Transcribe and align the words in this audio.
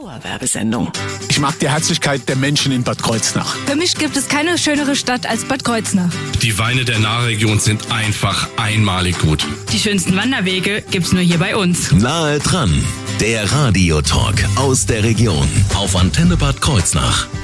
Dauerwerbesendung. 0.00 0.92
Ich 1.28 1.40
mag 1.40 1.58
die 1.58 1.68
Herzlichkeit 1.68 2.28
der 2.28 2.36
Menschen 2.36 2.70
in 2.70 2.84
Bad 2.84 3.02
Kreuznach. 3.02 3.56
Für 3.66 3.74
mich 3.74 3.96
gibt 3.96 4.16
es 4.16 4.28
keine 4.28 4.56
schönere 4.56 4.94
Stadt 4.94 5.26
als 5.26 5.44
Bad 5.44 5.64
Kreuznach. 5.64 6.12
Die 6.40 6.56
Weine 6.56 6.84
der 6.84 7.00
Nahregion 7.00 7.58
sind 7.58 7.90
einfach 7.90 8.48
einmalig 8.56 9.18
gut. 9.18 9.44
Die 9.72 9.78
schönsten 9.78 10.14
Wanderwege 10.14 10.84
gibt's 10.90 11.12
nur 11.12 11.22
hier 11.22 11.38
bei 11.38 11.56
uns. 11.56 11.90
Nahe 11.90 12.38
dran, 12.38 12.84
der 13.20 13.50
Radiotalk 13.50 14.44
aus 14.56 14.86
der 14.86 15.02
Region 15.02 15.48
auf 15.74 15.96
Antenne 15.96 16.36
Bad 16.36 16.60
Kreuznach. 16.60 17.26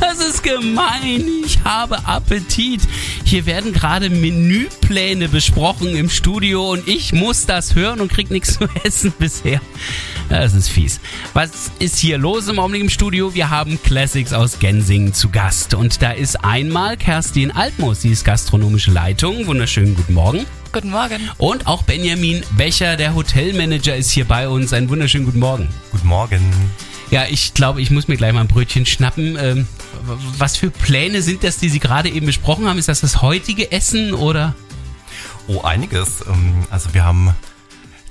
Das 0.00 0.18
ist 0.18 0.42
gemein. 0.42 1.24
Ich 1.44 1.64
habe 1.64 2.06
Appetit. 2.06 2.82
Hier 3.24 3.46
werden 3.46 3.72
gerade 3.72 4.10
Menüpläne 4.10 5.28
besprochen 5.28 5.96
im 5.96 6.10
Studio 6.10 6.70
und 6.70 6.86
ich 6.86 7.12
muss 7.12 7.46
das 7.46 7.74
hören 7.74 8.00
und 8.00 8.12
krieg 8.12 8.30
nichts 8.30 8.54
zu 8.54 8.68
essen 8.84 9.12
bisher. 9.18 9.60
Das 10.28 10.54
ist 10.54 10.68
fies. 10.68 11.00
Was 11.34 11.70
ist 11.78 11.98
hier 11.98 12.18
los 12.18 12.48
im 12.48 12.58
Augenblick 12.58 12.82
im 12.82 12.88
Studio? 12.88 13.34
Wir 13.34 13.50
haben 13.50 13.80
Classics 13.82 14.32
aus 14.32 14.58
Gensingen 14.58 15.12
zu 15.12 15.28
Gast. 15.28 15.74
Und 15.74 16.02
da 16.02 16.12
ist 16.12 16.42
einmal 16.44 16.96
Kerstin 16.96 17.50
Altmus, 17.50 18.02
sie 18.02 18.10
ist 18.10 18.24
gastronomische 18.24 18.90
Leitung. 18.90 19.46
Wunderschönen 19.46 19.94
guten 19.94 20.14
Morgen. 20.14 20.46
Guten 20.72 20.90
Morgen. 20.90 21.30
Und 21.38 21.66
auch 21.66 21.82
Benjamin 21.82 22.42
Becher, 22.56 22.96
der 22.96 23.14
Hotelmanager, 23.14 23.94
ist 23.94 24.10
hier 24.10 24.24
bei 24.24 24.48
uns. 24.48 24.72
Einen 24.72 24.88
wunderschönen 24.88 25.26
guten 25.26 25.38
Morgen. 25.38 25.68
Guten 25.92 26.08
Morgen. 26.08 26.40
Ja, 27.10 27.26
ich 27.28 27.54
glaube, 27.54 27.80
ich 27.80 27.90
muss 27.90 28.08
mir 28.08 28.16
gleich 28.16 28.32
mal 28.32 28.40
ein 28.40 28.48
Brötchen 28.48 28.86
schnappen. 28.86 29.36
Ähm, 29.40 29.68
was 30.38 30.56
für 30.56 30.70
Pläne 30.70 31.22
sind 31.22 31.44
das, 31.44 31.58
die 31.58 31.68
Sie 31.68 31.78
gerade 31.78 32.08
eben 32.08 32.26
besprochen 32.26 32.66
haben? 32.66 32.78
Ist 32.78 32.88
das 32.88 33.02
das 33.02 33.22
heutige 33.22 33.70
Essen 33.70 34.14
oder? 34.14 34.54
Oh, 35.46 35.60
einiges. 35.60 36.24
Ähm, 36.26 36.64
also 36.70 36.92
wir 36.94 37.04
haben 37.04 37.34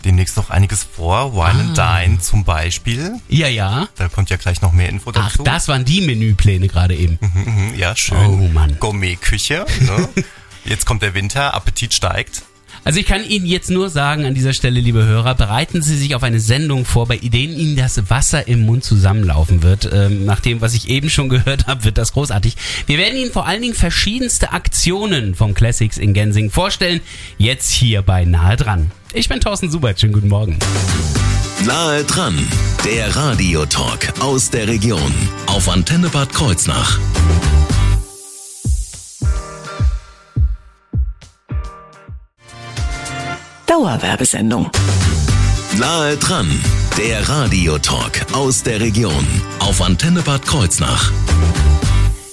demnächst 0.05 0.37
noch 0.37 0.49
einiges 0.49 0.83
vor. 0.83 1.33
Wine 1.33 1.73
Ah. 1.77 1.99
and 1.99 2.07
Dine 2.09 2.19
zum 2.19 2.43
Beispiel. 2.43 3.13
Ja, 3.29 3.47
ja. 3.47 3.87
Da 3.95 4.07
kommt 4.09 4.29
ja 4.29 4.37
gleich 4.37 4.61
noch 4.61 4.71
mehr 4.73 4.89
Info 4.89 5.11
Ach, 5.15 5.31
dazu. 5.31 5.43
das 5.43 5.67
waren 5.67 5.85
die 5.85 6.01
Menüpläne 6.01 6.67
gerade 6.67 6.95
eben. 6.95 7.17
Mhm, 7.21 7.73
ja, 7.77 7.95
schön. 7.95 8.17
Oh, 8.17 8.49
Mann. 8.53 8.77
Gourmet-Küche. 8.79 9.65
Ne? 9.81 10.09
Jetzt 10.65 10.85
kommt 10.85 11.01
der 11.01 11.13
Winter, 11.13 11.53
Appetit 11.53 11.93
steigt. 11.93 12.43
Also 12.85 12.99
ich 12.99 13.05
kann 13.05 13.23
Ihnen 13.23 13.45
jetzt 13.45 13.69
nur 13.69 13.89
sagen 13.89 14.25
an 14.25 14.33
dieser 14.33 14.53
Stelle, 14.53 14.81
liebe 14.81 15.05
Hörer, 15.05 15.35
bereiten 15.35 15.81
Sie 15.81 15.95
sich 15.95 16.15
auf 16.15 16.23
eine 16.23 16.41
Sendung 16.41 16.83
vor, 16.83 17.07
bei 17.07 17.15
denen 17.15 17.57
Ihnen 17.57 17.77
das 17.77 18.09
Wasser 18.09 18.45
im 18.49 18.65
Mund 18.65 18.83
zusammenlaufen 18.83 19.63
wird. 19.63 19.89
Ähm, 19.93 20.25
nach 20.25 20.41
dem, 20.41 20.59
was 20.59 20.73
ich 20.73 20.89
eben 20.89 21.09
schon 21.09 21.29
gehört 21.29 21.67
habe, 21.67 21.85
wird 21.85 21.97
das 21.97 22.11
großartig. 22.11 22.55
Wir 22.85 22.97
werden 22.97 23.17
Ihnen 23.17 23.31
vor 23.31 23.45
allen 23.47 23.61
Dingen 23.61 23.73
verschiedenste 23.73 24.51
Aktionen 24.51 25.33
vom 25.33 25.53
Classics 25.53 25.97
in 25.97 26.13
Gensing 26.13 26.49
vorstellen. 26.51 26.99
Jetzt 27.37 27.71
hier 27.71 28.01
bei 28.01 28.25
Nahe 28.25 28.57
dran. 28.57 28.91
Ich 29.15 29.29
bin 29.29 29.39
Thorsten 29.39 29.69
Subert. 29.69 29.99
Schönen 29.99 30.13
guten 30.13 30.27
Morgen. 30.27 30.57
Nahe 31.65 32.03
dran, 32.03 32.35
der 32.83 33.15
Radiotalk 33.15 34.19
aus 34.19 34.49
der 34.49 34.67
Region 34.67 35.13
auf 35.45 35.69
Antenne 35.69 36.09
Bad 36.09 36.33
Kreuznach. 36.33 36.97
Dauerwerbesendung. 43.67 44.71
Nahe 45.77 46.17
dran, 46.17 46.49
der 46.97 47.29
Radiotalk 47.29 48.25
aus 48.33 48.63
der 48.63 48.79
Region 48.79 49.27
auf 49.59 49.79
Antenne 49.79 50.23
Bad 50.23 50.43
Kreuznach. 50.43 51.11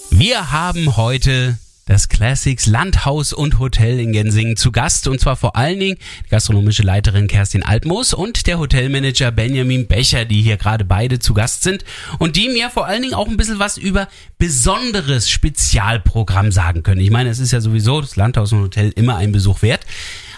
Wir 0.08 0.51
haben 0.51 0.97
heute 0.97 1.58
das 1.91 2.08
Classics 2.08 2.66
Landhaus 2.66 3.33
und 3.33 3.58
Hotel 3.58 3.98
in 3.98 4.12
Gensingen 4.12 4.56
zu 4.56 4.70
Gast 4.70 5.08
und 5.08 5.19
zwar 5.19 5.34
vor 5.34 5.56
allen 5.56 5.80
Dingen 5.80 5.98
die 6.24 6.28
gastronomische 6.28 6.84
Leiterin 6.84 7.27
Kerstin 7.27 7.64
Altmoos 7.64 8.14
und 8.14 8.46
der 8.46 8.60
Hotelmanager 8.60 9.33
Benjamin 9.33 9.88
Becher, 9.88 10.24
die 10.24 10.41
hier 10.41 10.56
gerade 10.56 10.84
beide 10.84 11.18
zu 11.18 11.34
Gast 11.34 11.64
sind 11.64 11.84
und 12.20 12.36
die 12.36 12.48
mir 12.48 12.70
vor 12.70 12.86
allen 12.86 13.02
Dingen 13.02 13.14
auch 13.14 13.27
ein 13.27 13.36
bisschen 13.36 13.58
was 13.58 13.77
über 13.77 14.06
besonderes 14.38 15.28
Spezialprogramm 15.28 16.52
sagen 16.52 16.84
können. 16.84 17.00
Ich 17.00 17.11
meine, 17.11 17.28
es 17.28 17.41
ist 17.41 17.50
ja 17.50 17.61
sowieso 17.61 18.00
das 18.00 18.14
Landhaus 18.14 18.52
und 18.52 18.61
Hotel 18.61 18.90
immer 18.90 19.17
ein 19.17 19.33
Besuch 19.33 19.62
wert, 19.62 19.84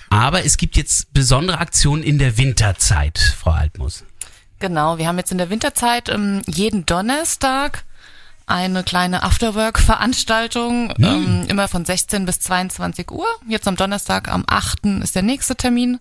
aber 0.09 0.47
es 0.47 0.57
gibt 0.57 0.79
jetzt 0.79 1.13
besondere 1.13 1.59
Aktionen 1.59 2.03
in 2.03 2.19
der 2.19 2.39
Winterzeit, 2.39 3.19
Frau 3.19 3.51
Altmoos. 3.51 4.07
Genau, 4.59 4.97
wir 4.97 5.07
haben 5.07 5.19
jetzt 5.19 5.33
in 5.33 5.39
der 5.39 5.51
Winterzeit 5.51 6.09
ähm, 6.09 6.41
jeden 6.47 6.87
Donnerstag 6.87 7.85
eine 8.53 8.85
kleine 8.85 9.23
Afterwork-Veranstaltung, 9.23 10.93
ähm, 11.01 11.45
immer 11.49 11.69
von 11.69 11.85
16 11.85 12.27
bis 12.27 12.41
22 12.41 13.11
Uhr. 13.11 13.27
Jetzt 13.49 13.67
am 13.67 13.77
Donnerstag, 13.77 14.29
am 14.29 14.45
8. 14.47 15.03
ist 15.03 15.15
der 15.15 15.23
nächste 15.23 15.57
Termin. 15.57 15.99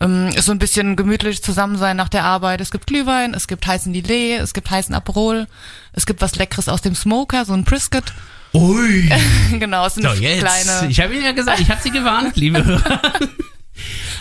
Ähm, 0.00 0.28
ist 0.28 0.46
so 0.46 0.52
ein 0.52 0.58
bisschen 0.58 0.96
gemütlich 0.96 1.42
zusammen 1.42 1.76
sein 1.76 1.96
nach 1.96 2.08
der 2.08 2.24
Arbeit. 2.24 2.60
Es 2.60 2.70
gibt 2.70 2.86
Glühwein, 2.86 3.34
es 3.34 3.48
gibt 3.48 3.66
heißen 3.66 3.92
Lillet, 3.92 4.40
es 4.40 4.54
gibt 4.54 4.70
heißen 4.70 4.94
Aperol, 4.94 5.46
es 5.92 6.06
gibt 6.06 6.20
was 6.22 6.36
Leckeres 6.36 6.68
aus 6.68 6.80
dem 6.82 6.94
Smoker, 6.94 7.44
so 7.44 7.52
ein 7.52 7.64
Brisket. 7.64 8.12
Ui! 8.54 9.10
genau, 9.58 9.86
es 9.86 9.94
sind 9.94 10.04
So, 10.04 10.12
jetzt. 10.14 10.40
kleine, 10.40 10.90
Ich 10.90 11.00
habe 11.00 11.14
Ihnen 11.14 11.24
ja 11.24 11.32
gesagt, 11.32 11.60
ich 11.60 11.70
habe 11.70 11.80
Sie 11.82 11.90
gewarnt, 11.90 12.36
liebe 12.36 12.64
Hörer. 12.64 13.00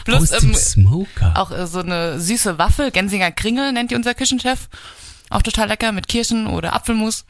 Plus, 0.05 0.31
Aus 0.33 0.39
dem 0.39 0.49
ähm, 0.49 0.55
Smoker. 0.55 1.33
auch 1.35 1.51
äh, 1.51 1.67
so 1.67 1.79
eine 1.79 2.19
süße 2.19 2.57
Waffel, 2.57 2.91
Gensinger 2.91 3.31
Kringel 3.31 3.71
nennt 3.73 3.91
die 3.91 3.95
unser 3.95 4.13
Küchenchef. 4.13 4.67
Auch 5.29 5.41
total 5.41 5.67
lecker 5.67 5.91
mit 5.91 6.07
Kirschen 6.07 6.47
oder 6.47 6.73
Apfelmus. 6.73 7.25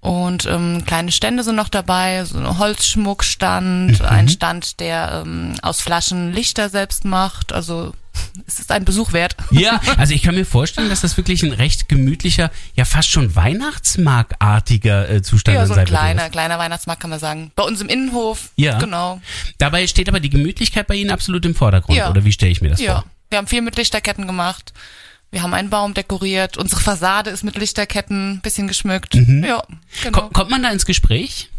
Und 0.00 0.46
ähm, 0.46 0.84
kleine 0.86 1.10
Stände 1.10 1.42
sind 1.42 1.56
noch 1.56 1.68
dabei, 1.68 2.24
so 2.24 2.38
ein 2.38 2.58
Holzschmuckstand, 2.58 4.00
ein 4.00 4.28
Stand, 4.28 4.78
der 4.78 5.24
ähm, 5.26 5.54
aus 5.60 5.80
Flaschen 5.80 6.32
Lichter 6.32 6.68
selbst 6.68 7.04
macht. 7.04 7.52
Also 7.52 7.92
es 8.46 8.60
ist 8.60 8.70
ein 8.70 8.84
Besuch 8.84 9.12
wert. 9.12 9.36
Ja, 9.50 9.80
also 9.96 10.14
ich 10.14 10.22
kann 10.22 10.36
mir 10.36 10.44
vorstellen, 10.46 10.88
dass 10.88 11.00
das 11.00 11.16
wirklich 11.16 11.42
ein 11.42 11.50
recht 11.52 11.88
gemütlicher, 11.88 12.52
ja 12.74 12.84
fast 12.84 13.10
schon 13.10 13.34
Weihnachtsmarktartiger 13.34 15.10
äh, 15.10 15.22
Zustand 15.22 15.54
Ja, 15.56 15.60
dann 15.62 15.68
so 15.68 15.74
ein 15.74 15.84
kleiner, 15.86 16.30
kleiner 16.30 16.58
Weihnachtsmarkt 16.60 17.00
kann 17.02 17.10
man 17.10 17.18
sagen. 17.18 17.50
Bei 17.56 17.64
uns 17.64 17.80
im 17.80 17.88
Innenhof. 17.88 18.50
Ja. 18.54 18.78
Genau. 18.78 19.20
Dabei 19.58 19.86
steht 19.88 20.08
aber 20.08 20.20
die 20.20 20.30
Gemütlichkeit 20.30 20.86
bei 20.86 20.94
Ihnen 20.94 21.10
absolut 21.10 21.44
im 21.44 21.54
Vordergrund, 21.56 21.98
Ja. 21.98 22.08
oder 22.08 22.24
wie 22.24 22.32
stelle 22.32 22.52
ich 22.52 22.60
mir 22.60 22.70
das 22.70 22.80
Ja. 22.80 23.00
vor? 23.00 23.04
Wir 23.30 23.38
haben 23.38 23.46
viel 23.48 23.62
mit 23.62 23.76
Lichterketten 23.76 24.26
gemacht. 24.26 24.72
Wir 25.30 25.42
haben 25.42 25.54
einen 25.54 25.70
Baum 25.70 25.94
dekoriert. 25.94 26.56
Unsere 26.56 26.80
Fassade 26.80 27.30
ist 27.30 27.44
mit 27.44 27.56
Lichterketten 27.56 28.40
bisschen 28.42 28.66
geschmückt. 28.66 29.14
Ja, 29.14 29.62
genau. 30.02 30.20
Ko 30.20 30.28
kommt 30.30 30.50
man 30.50 30.62
da 30.62 30.70
ins 30.70 30.86
Gespräch? 30.86 31.50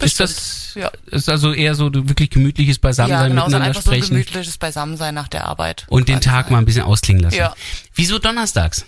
Ist 0.00 0.16
Bestimmt, 0.16 0.30
das 0.30 0.74
ja. 0.76 0.90
ist 1.06 1.28
also 1.28 1.52
eher 1.52 1.74
so 1.74 1.90
wirklich 1.92 2.30
gemütliches 2.30 2.78
Beisammensein, 2.78 3.20
ja, 3.20 3.28
genau, 3.28 3.42
so 3.42 3.46
miteinander 3.46 3.66
einfach 3.66 3.82
so 3.82 3.90
ein 3.90 3.96
sprechen 3.96 4.14
gemütliches 4.14 4.56
Beisammensein 4.56 5.12
nach 5.12 5.26
der 5.26 5.44
Arbeit. 5.44 5.86
und 5.88 6.08
den 6.08 6.20
Tag 6.20 6.46
sein. 6.46 6.52
mal 6.52 6.58
ein 6.60 6.66
bisschen 6.66 6.84
ausklingen 6.84 7.24
lassen. 7.24 7.36
Ja. 7.36 7.54
Wieso 7.96 8.20
donnerstags? 8.20 8.86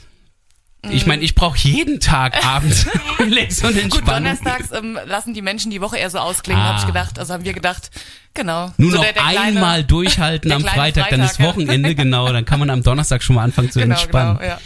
Ich 0.88 1.04
meine, 1.06 1.22
ich 1.22 1.34
brauche 1.34 1.58
jeden 1.58 2.00
Tag 2.00 2.42
abends 2.46 2.86
Relax 3.18 3.62
und 3.62 3.74
Gut, 3.74 3.82
Entspannung. 3.82 4.24
donnerstags 4.24 4.72
ähm, 4.72 4.98
lassen 5.06 5.34
die 5.34 5.42
Menschen 5.42 5.70
die 5.70 5.80
Woche 5.82 5.98
eher 5.98 6.08
so 6.08 6.18
ausklingen, 6.18 6.62
Ah. 6.62 6.68
habe 6.68 6.78
ich 6.80 6.86
gedacht. 6.86 7.18
Also 7.18 7.34
haben 7.34 7.44
wir 7.44 7.52
gedacht, 7.52 7.90
genau. 8.32 8.72
Nur 8.78 8.90
so 8.92 8.96
noch 8.96 9.04
der- 9.04 9.12
der 9.12 9.22
kleine- 9.22 9.40
einmal 9.40 9.84
durchhalten 9.84 10.48
der 10.48 10.56
am 10.56 10.62
kleine 10.62 10.76
Freitag, 10.78 11.10
dann 11.10 11.20
ist 11.20 11.36
Freitag. 11.36 11.54
Wochenende, 11.56 11.94
genau. 11.94 12.32
Dann 12.32 12.44
kann 12.46 12.58
man 12.60 12.70
am 12.70 12.82
Donnerstag 12.82 13.22
schon 13.22 13.36
mal 13.36 13.42
anfangen 13.44 13.70
zu 13.70 13.78
Genau, 13.80 13.94
entspannen. 13.94 14.38
genau, 14.38 14.48
ja. 14.50 14.58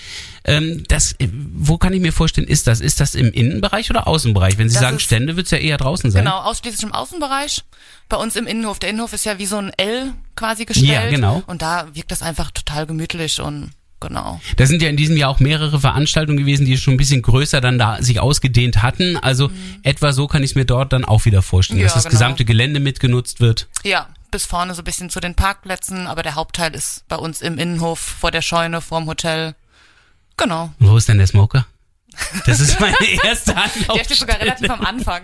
ähm, 0.45 0.85
das, 0.89 1.13
äh, 1.19 1.29
wo 1.33 1.79
kann 1.79 1.93
ich 1.93 2.01
mir 2.01 2.13
vorstellen, 2.13 2.47
ist 2.47 2.69
das? 2.69 2.81
Ist 2.81 3.01
das 3.01 3.17
im 3.17 3.33
Innenbereich 3.33 3.91
oder 3.91 4.07
Außenbereich? 4.07 4.57
Wenn 4.57 4.69
Sie 4.69 4.75
Das 4.75 4.83
sagen 4.83 4.97
ist- 4.97 5.03
Stände, 5.03 5.37
wird's 5.37 5.51
ja 5.51 5.59
eher 5.59 5.79
draußen 5.79 6.13
sein. 6.13 6.25
Genau, 6.25 6.39
ausschließlich 6.43 6.85
im 6.85 6.93
Außenbereich. 6.93 7.63
Bei 8.09 8.19
uns 8.19 8.37
im 8.37 8.47
Innenhof. 8.47 8.79
Der 8.79 8.91
Innenhof 8.91 9.13
ist 9.15 9.25
ja 9.25 9.39
wie 9.39 9.47
so 9.47 9.57
ein 9.57 9.73
L 9.79 10.13
quasi 10.37 10.65
gestellt. 10.65 10.89
Ja, 10.89 11.11
genau. 11.11 11.43
Und 11.49 11.61
da 11.63 11.89
wirkt 11.93 12.13
das 12.13 12.23
einfach 12.23 12.53
total 12.53 12.87
gemütlich 12.87 13.41
und 13.41 13.71
genau. 14.07 14.41
Da 14.57 14.67
sind 14.67 14.83
ja 14.83 14.89
in 14.89 14.97
diesem 14.97 15.17
Jahr 15.17 15.31
auch 15.31 15.41
mehrere 15.41 15.81
Veranstaltungen 15.81 16.39
gewesen, 16.39 16.65
die 16.67 16.77
schon 16.79 16.95
ein 16.95 16.97
bisschen 16.99 17.23
größer 17.23 17.61
dann 17.61 17.79
da 17.79 18.01
sich 18.03 18.21
ausgedehnt 18.21 18.83
hatten. 18.83 19.17
Also 19.17 19.51
etwa 19.83 20.13
so 20.13 20.27
kann 20.27 20.43
ich 20.43 20.51
es 20.51 20.55
mir 20.55 20.65
dort 20.65 20.93
dann 20.93 21.05
auch 21.05 21.25
wieder 21.25 21.43
vorstellen, 21.43 21.79
Mhm. 21.79 21.83
Ja, 21.83 21.87
dass 21.87 21.95
das 21.95 22.05
genau. 22.05 22.13
gesamte 22.15 22.45
Gelände 22.45 22.81
mitgenutzt 22.81 23.41
wird. 23.41 23.69
Ja, 23.85 24.09
bis 24.31 24.47
vorne 24.47 24.75
so 24.75 24.83
ein 24.83 24.85
bisschen 24.85 25.11
zu 25.11 25.21
den 25.21 25.35
Parkplätzen, 25.35 26.07
aber 26.07 26.23
der 26.23 26.35
Hauptteil 26.35 26.75
ist 26.75 27.05
bei 27.09 27.17
uns 27.17 27.41
im 27.41 27.59
Innenhof, 27.59 27.99
vor 28.01 28.31
der 28.31 28.43
Scheune, 28.43 28.81
vorm 28.81 29.07
Hotel. 29.07 29.55
Genau. 30.37 30.73
Wo 30.79 30.97
ist 30.97 31.09
denn 31.09 31.19
der 31.19 31.27
Smoker? 31.27 31.67
Das 32.47 32.61
ist 32.61 32.79
meine 32.81 32.97
erste 33.25 33.57
Anlaufstelle. 33.57 33.97
Der 33.99 34.05
steht 34.05 34.19
sogar 34.19 34.41
relativ 34.41 34.71
am 34.71 34.81
Anfang. 34.83 35.23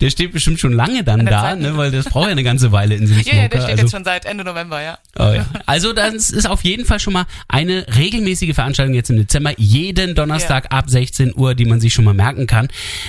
Der 0.00 0.10
steht 0.10 0.32
bestimmt 0.32 0.60
schon 0.60 0.72
lange 0.72 1.04
dann 1.04 1.26
da, 1.26 1.54
ne, 1.54 1.76
weil 1.76 1.90
das 1.90 2.06
braucht 2.06 2.26
ja 2.26 2.32
eine 2.32 2.42
ganze 2.42 2.72
Weile 2.72 2.94
in 2.94 3.06
einem 3.06 3.20
ja, 3.24 3.34
ja, 3.34 3.48
der 3.48 3.58
steht 3.58 3.70
also, 3.70 3.82
jetzt 3.82 3.90
schon 3.92 4.04
seit 4.04 4.24
Ende 4.24 4.44
November, 4.44 4.82
ja. 4.82 4.98
Oh 5.18 5.32
ja. 5.32 5.46
Also 5.66 5.92
das 5.92 6.30
ist 6.30 6.48
auf 6.48 6.64
jeden 6.64 6.84
Fall 6.84 7.00
schon 7.00 7.12
mal 7.12 7.26
eine 7.48 7.86
regelmäßige 7.96 8.54
Veranstaltung 8.54 8.94
jetzt 8.94 9.10
im 9.10 9.16
Dezember, 9.16 9.52
jeden 9.56 10.14
Donnerstag 10.14 10.72
ab 10.72 10.90
16 10.90 11.34
Uhr, 11.36 11.54
die 11.54 11.64
man 11.64 11.80
sich 11.80 11.94
schon 11.94 12.04
mal 12.04 12.14
merken 12.14 12.46
kann. 12.46 12.68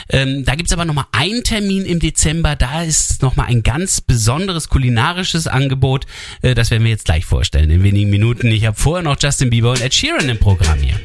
Ähm, 0.09 0.45
da 0.45 0.55
gibt's 0.55 0.73
aber 0.73 0.85
noch 0.85 0.93
mal 0.93 1.07
einen 1.11 1.43
Termin 1.43 1.85
im 1.85 1.99
Dezember, 1.99 2.55
da 2.55 2.83
ist 2.83 3.21
noch 3.21 3.35
mal 3.35 3.45
ein 3.45 3.63
ganz 3.63 4.01
besonderes 4.01 4.69
kulinarisches 4.69 5.47
Angebot. 5.47 6.05
Äh, 6.41 6.55
das 6.55 6.71
werden 6.71 6.83
wir 6.83 6.91
jetzt 6.91 7.05
gleich 7.05 7.25
vorstellen 7.25 7.69
in 7.69 7.83
wenigen 7.83 8.09
Minuten. 8.09 8.47
Ich 8.47 8.65
habe 8.65 8.77
vorher 8.77 9.03
noch 9.03 9.17
Justin 9.19 9.49
Bieber 9.49 9.71
und 9.71 9.81
Ed 9.81 9.93
Sheeran 9.93 10.29
im 10.29 10.37
Programm 10.37 10.79
hier. 10.79 10.95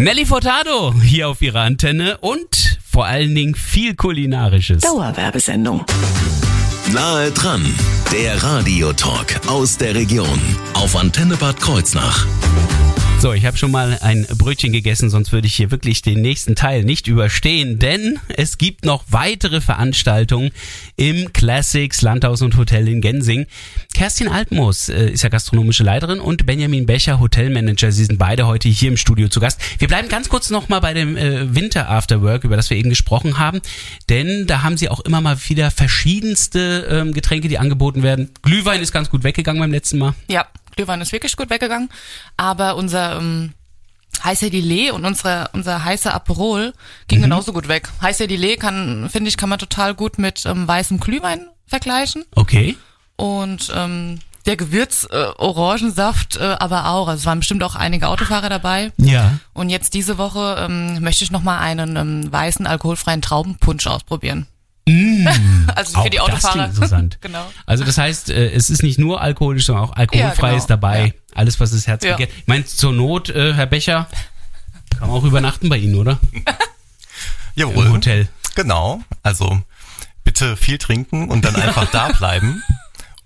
Nelly 0.00 0.24
Furtado 0.24 0.94
hier 0.94 1.28
auf 1.28 1.42
ihrer 1.42 1.60
Antenne 1.60 2.16
und 2.22 2.78
vor 2.90 3.04
allen 3.04 3.34
Dingen 3.34 3.54
viel 3.54 3.94
Kulinarisches. 3.94 4.80
Dauerwerbesendung. 4.80 5.84
Nahe 6.90 7.30
dran, 7.32 7.62
Der 8.10 8.42
Radiotalk 8.42 9.46
aus 9.46 9.76
der 9.76 9.94
Region 9.94 10.40
auf 10.72 10.96
Antenne 10.96 11.36
Bad 11.36 11.60
Kreuznach. 11.60 12.26
So, 13.20 13.34
ich 13.34 13.44
habe 13.44 13.58
schon 13.58 13.70
mal 13.70 13.98
ein 14.00 14.26
Brötchen 14.38 14.72
gegessen, 14.72 15.10
sonst 15.10 15.30
würde 15.30 15.46
ich 15.46 15.54
hier 15.54 15.70
wirklich 15.70 16.00
den 16.00 16.22
nächsten 16.22 16.54
Teil 16.54 16.84
nicht 16.84 17.06
überstehen, 17.06 17.78
denn 17.78 18.18
es 18.34 18.56
gibt 18.56 18.86
noch 18.86 19.04
weitere 19.10 19.60
Veranstaltungen 19.60 20.52
im 20.96 21.30
Classics 21.34 22.00
Landhaus 22.00 22.40
und 22.40 22.56
Hotel 22.56 22.88
in 22.88 23.02
Gensing. 23.02 23.44
Kerstin 23.92 24.26
Altmoos 24.26 24.88
äh, 24.88 25.10
ist 25.10 25.22
ja 25.22 25.28
gastronomische 25.28 25.84
Leiterin 25.84 26.18
und 26.18 26.46
Benjamin 26.46 26.86
Becher 26.86 27.20
Hotelmanager. 27.20 27.92
Sie 27.92 28.06
sind 28.06 28.18
beide 28.18 28.46
heute 28.46 28.70
hier 28.70 28.88
im 28.88 28.96
Studio 28.96 29.28
zu 29.28 29.38
Gast. 29.38 29.60
Wir 29.78 29.88
bleiben 29.88 30.08
ganz 30.08 30.30
kurz 30.30 30.48
noch 30.48 30.70
mal 30.70 30.80
bei 30.80 30.94
dem 30.94 31.18
äh, 31.18 31.54
Winter 31.54 31.90
Afterwork, 31.90 32.44
über 32.44 32.56
das 32.56 32.70
wir 32.70 32.78
eben 32.78 32.88
gesprochen 32.88 33.38
haben, 33.38 33.60
denn 34.08 34.46
da 34.46 34.62
haben 34.62 34.78
sie 34.78 34.88
auch 34.88 35.00
immer 35.00 35.20
mal 35.20 35.36
wieder 35.46 35.70
verschiedenste 35.70 36.88
ähm, 36.90 37.12
Getränke, 37.12 37.48
die 37.48 37.58
angeboten 37.58 38.02
werden. 38.02 38.30
Glühwein 38.40 38.80
ist 38.80 38.92
ganz 38.92 39.10
gut 39.10 39.24
weggegangen 39.24 39.60
beim 39.60 39.72
letzten 39.72 39.98
Mal. 39.98 40.14
Ja, 40.28 40.46
Glühwein 40.76 41.00
ist 41.00 41.12
wirklich 41.12 41.36
gut 41.36 41.50
weggegangen, 41.50 41.88
aber 42.36 42.76
unser 42.76 43.16
ähm, 43.18 43.52
heißer 44.24 44.50
Dillet 44.50 44.92
und 44.92 45.04
unsere, 45.04 45.48
unser 45.52 45.84
heißer 45.84 46.12
Aperol 46.14 46.72
ging 47.08 47.18
Mhm. 47.20 47.24
genauso 47.24 47.52
gut 47.52 47.68
weg. 47.68 47.88
Heißer 48.02 48.26
Dillet 48.26 48.60
kann, 48.60 49.08
finde 49.10 49.28
ich, 49.28 49.36
kann 49.36 49.48
man 49.48 49.58
total 49.58 49.94
gut 49.94 50.18
mit 50.18 50.44
ähm, 50.46 50.66
weißem 50.66 51.00
Glühwein 51.00 51.46
vergleichen 51.66 52.24
Okay. 52.34 52.76
und 53.16 53.72
ähm, 53.74 54.18
der 54.46 54.56
Gewürz 54.56 55.06
äh, 55.10 55.26
Orangensaft 55.36 56.36
äh, 56.38 56.56
aber 56.58 56.88
auch. 56.88 57.08
Also 57.08 57.20
es 57.20 57.26
waren 57.26 57.40
bestimmt 57.40 57.62
auch 57.62 57.76
einige 57.76 58.08
Autofahrer 58.08 58.48
dabei. 58.48 58.90
Ja. 58.96 59.38
Und 59.52 59.68
jetzt 59.68 59.92
diese 59.94 60.16
Woche 60.18 60.56
ähm, 60.66 61.00
möchte 61.02 61.24
ich 61.24 61.30
noch 61.30 61.42
mal 61.42 61.58
einen 61.58 61.96
ähm, 61.96 62.32
weißen 62.32 62.66
alkoholfreien 62.66 63.20
Traubenpunsch 63.22 63.86
ausprobieren. 63.86 64.46
also 65.74 65.98
Auch 65.98 66.04
für 66.04 66.10
die 66.10 66.16
das 66.16 66.26
Autofahrer. 66.26 66.52
klingt 66.54 66.68
interessant. 66.74 67.18
genau. 67.22 67.50
Also 67.66 67.84
das 67.84 67.98
heißt, 67.98 68.30
äh, 68.30 68.50
es 68.50 68.70
ist 68.70 68.82
nicht 68.82 68.98
nur 68.98 69.20
alkoholisch, 69.20 69.66
sondern 69.66 69.84
auch 69.84 69.96
alkoholfrei 69.96 70.28
Ja, 70.48 70.50
genau. 70.52 70.56
ist 70.56 70.66
dabei. 70.66 71.06
Ja. 71.06 71.12
Alles, 71.34 71.60
was 71.60 71.70
das 71.70 71.86
Herz 71.86 72.04
Ja. 72.04 72.12
begehrt. 72.12 72.30
Ich 72.36 72.46
meine, 72.46 72.64
zur 72.64 72.92
Not, 72.92 73.28
äh, 73.30 73.54
Herr 73.54 73.66
Becher, 73.66 74.08
kann 74.98 75.08
man 75.08 75.16
auch 75.16 75.24
übernachten 75.24 75.68
bei 75.68 75.76
Ihnen, 75.76 75.94
oder? 75.94 76.18
Jawohl. 77.54 77.86
Im 77.86 77.92
Hotel. 77.92 78.28
Genau. 78.54 79.00
Also 79.22 79.60
bitte 80.24 80.56
viel 80.56 80.78
trinken 80.78 81.28
und 81.30 81.44
dann 81.44 81.56
einfach 81.56 81.90
da 81.90 82.08
bleiben. 82.08 82.62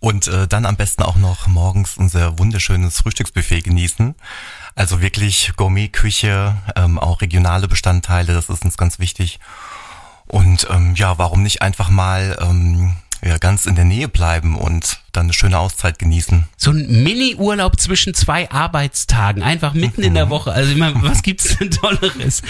Und 0.00 0.26
äh, 0.28 0.46
dann 0.46 0.66
am 0.66 0.76
besten 0.76 1.02
auch 1.02 1.16
noch 1.16 1.46
morgens 1.46 1.96
unser 1.96 2.38
wunderschönes 2.38 2.98
Frühstücksbuffet 2.98 3.62
genießen. 3.62 4.14
Also 4.74 5.00
wirklich 5.00 5.52
Gourmet-Küche, 5.56 6.56
ähm, 6.76 6.98
auch 6.98 7.22
regionale 7.22 7.68
Bestandteile, 7.68 8.34
das 8.34 8.50
ist 8.50 8.64
uns 8.64 8.76
ganz 8.76 8.98
wichtig. 8.98 9.38
Und 10.26 10.66
ähm, 10.70 10.94
ja, 10.96 11.18
warum 11.18 11.42
nicht 11.42 11.62
einfach 11.62 11.90
mal 11.90 12.36
ähm, 12.40 12.96
ja, 13.24 13.38
ganz 13.38 13.66
in 13.66 13.74
der 13.74 13.84
Nähe 13.84 14.08
bleiben 14.08 14.56
und 14.56 14.98
dann 15.12 15.24
eine 15.24 15.32
schöne 15.32 15.58
Auszeit 15.58 15.98
genießen. 15.98 16.44
So 16.56 16.72
ein 16.72 17.02
Mini-Urlaub 17.02 17.80
zwischen 17.80 18.12
zwei 18.12 18.50
Arbeitstagen, 18.50 19.42
einfach 19.42 19.72
mitten 19.72 20.02
in 20.02 20.14
der 20.14 20.28
Woche. 20.28 20.52
Also 20.52 20.72
ich 20.72 20.76
meine, 20.76 21.02
was 21.02 21.22
gibt's 21.22 21.56
denn 21.56 21.70
Tolleres? 21.70 22.42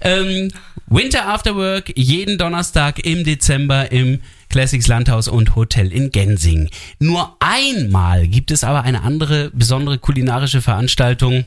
Ähm, 0.00 0.50
Winter 0.86 1.26
After 1.28 1.56
Work 1.56 1.92
jeden 1.96 2.38
Donnerstag 2.38 3.00
im 3.00 3.24
Dezember 3.24 3.92
im 3.92 4.20
Classics 4.48 4.86
Landhaus 4.86 5.28
und 5.28 5.56
Hotel 5.56 5.92
in 5.92 6.10
Gensing. 6.10 6.70
Nur 7.00 7.36
einmal 7.40 8.26
gibt 8.28 8.50
es 8.50 8.64
aber 8.64 8.82
eine 8.82 9.02
andere 9.02 9.50
besondere 9.50 9.98
kulinarische 9.98 10.62
Veranstaltung. 10.62 11.44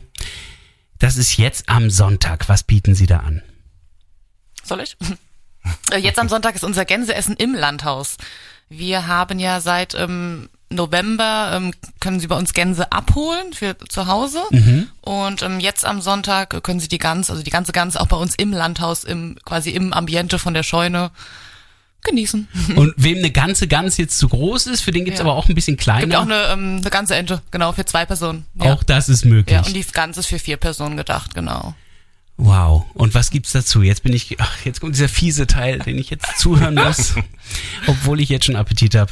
Das 0.99 1.17
ist 1.17 1.37
jetzt 1.37 1.69
am 1.69 1.89
Sonntag. 1.89 2.49
Was 2.49 2.63
bieten 2.63 2.95
Sie 2.95 3.05
da 3.05 3.19
an? 3.19 3.41
Soll 4.63 4.81
ich? 4.81 4.97
Äh, 5.91 5.97
Jetzt 5.99 6.19
am 6.19 6.29
Sonntag 6.29 6.55
ist 6.55 6.63
unser 6.63 6.85
Gänseessen 6.85 7.35
im 7.37 7.53
Landhaus. 7.53 8.17
Wir 8.69 9.07
haben 9.07 9.39
ja 9.39 9.61
seit 9.61 9.95
ähm, 9.95 10.49
November, 10.69 11.51
ähm, 11.53 11.73
können 12.01 12.19
Sie 12.19 12.27
bei 12.27 12.35
uns 12.35 12.53
Gänse 12.53 12.91
abholen 12.91 13.53
für 13.53 13.77
zu 13.87 14.07
Hause. 14.07 14.41
Und 15.01 15.41
ähm, 15.41 15.59
jetzt 15.61 15.85
am 15.85 16.01
Sonntag 16.01 16.61
können 16.63 16.81
Sie 16.81 16.89
die 16.89 16.97
Gans, 16.97 17.29
also 17.29 17.41
die 17.41 17.49
ganze 17.51 17.71
Gans 17.71 17.95
auch 17.95 18.07
bei 18.07 18.17
uns 18.17 18.35
im 18.35 18.51
Landhaus, 18.51 19.05
im 19.05 19.37
quasi 19.45 19.69
im 19.69 19.93
Ambiente 19.93 20.37
von 20.39 20.53
der 20.53 20.63
Scheune 20.63 21.11
genießen. 22.03 22.47
Und 22.75 22.93
wem 22.97 23.19
eine 23.19 23.31
ganze 23.31 23.67
Gans 23.67 23.95
jetzt 23.97 24.17
zu 24.19 24.27
groß 24.27 24.67
ist, 24.67 24.81
für 24.81 24.91
den 24.91 25.05
gibt's 25.05 25.19
Ja. 25.19 25.25
aber 25.25 25.35
auch 25.35 25.47
ein 25.47 25.55
bisschen 25.55 25.77
kleiner. 25.77 26.01
Gibt 26.01 26.15
auch 26.15 26.21
eine, 26.23 26.43
ähm, 26.51 26.77
eine 26.81 26.89
ganze 26.89 27.15
Ente, 27.15 27.41
genau, 27.51 27.71
für 27.71 27.85
zwei 27.85 28.05
Personen. 28.05 28.45
Ja. 28.55 28.73
Auch 28.73 28.83
das 28.83 29.07
ist 29.07 29.23
möglich. 29.25 29.53
ja, 29.53 29.61
und 29.65 29.73
die 29.73 29.83
Gans 29.83 30.17
ist 30.17 30.27
für 30.27 30.39
vier 30.39 30.57
Personen 30.57 30.97
gedacht, 30.97 31.33
genau. 31.33 31.73
Wow. 32.37 32.85
Und 32.93 33.13
was 33.15 33.31
gibt's 33.31 33.51
dazu? 33.51 33.81
Jetzt 33.81 34.03
bin 34.03 34.13
ich, 34.13 34.39
ach, 34.39 34.63
jetzt 34.63 34.79
kommt 34.79 34.95
dieser 34.95 35.09
fiese 35.09 35.47
Teil, 35.47 35.79
den 35.79 35.97
ich 35.97 36.09
jetzt 36.11 36.37
zuhören 36.37 36.75
muss, 36.75 37.15
obwohl 37.87 38.19
ich 38.19 38.29
jetzt 38.29 38.45
schon 38.45 38.55
Appetit 38.55 38.95
habe. 38.95 39.11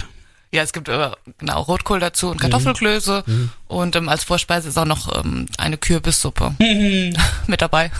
Ja, 0.54 0.62
es 0.62 0.72
gibt 0.74 0.88
äh, 0.88 1.10
genau 1.40 1.62
Rotkohl 1.64 2.00
dazu 2.00 2.30
und 2.30 2.40
Kartoffelklöße 2.40 3.24
und 3.68 3.96
ähm, 3.96 4.08
als 4.08 4.24
Vorspeise 4.24 4.70
ist 4.70 4.78
auch 4.78 4.86
noch 4.86 5.24
ähm, 5.26 5.48
eine 5.58 5.78
Kürbissuppe 5.78 6.56
mit 7.48 7.62
dabei. 7.62 7.92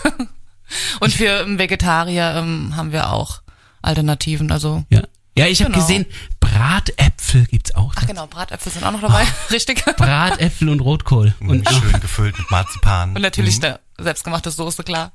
und 1.00 1.12
für 1.12 1.40
ähm, 1.42 1.58
Vegetarier 1.58 2.34
ähm, 2.36 2.74
haben 2.76 2.92
wir 2.92 3.12
auch 3.12 3.42
Alternativen. 3.82 4.50
Also 4.52 4.84
Ja. 4.90 5.02
Ja, 5.38 5.46
ich 5.46 5.60
habe 5.62 5.72
Genau. 5.72 5.84
gesehen, 5.86 6.06
Bratäpfel 6.40 7.44
gibt's 7.46 7.74
auch. 7.74 7.92
ach 7.96 8.06
genau, 8.06 8.26
Bratäpfel 8.26 8.72
sind 8.72 8.84
auch 8.84 8.92
noch 8.92 9.00
dabei, 9.02 9.24
richtig. 9.50 9.84
Bratäpfel 9.84 10.68
und 10.68 10.80
Rotkohl. 10.80 11.34
Und 11.40 11.50
Und 11.50 11.68
schön 11.68 12.00
gefüllt 12.00 12.38
mit 12.38 12.50
Marzipan. 12.50 13.14
Und 13.14 13.22
natürlich 13.22 13.62
eine 13.62 13.80
selbstgemachte 13.98 14.50
Soße, 14.50 14.82
klar. 14.82 15.12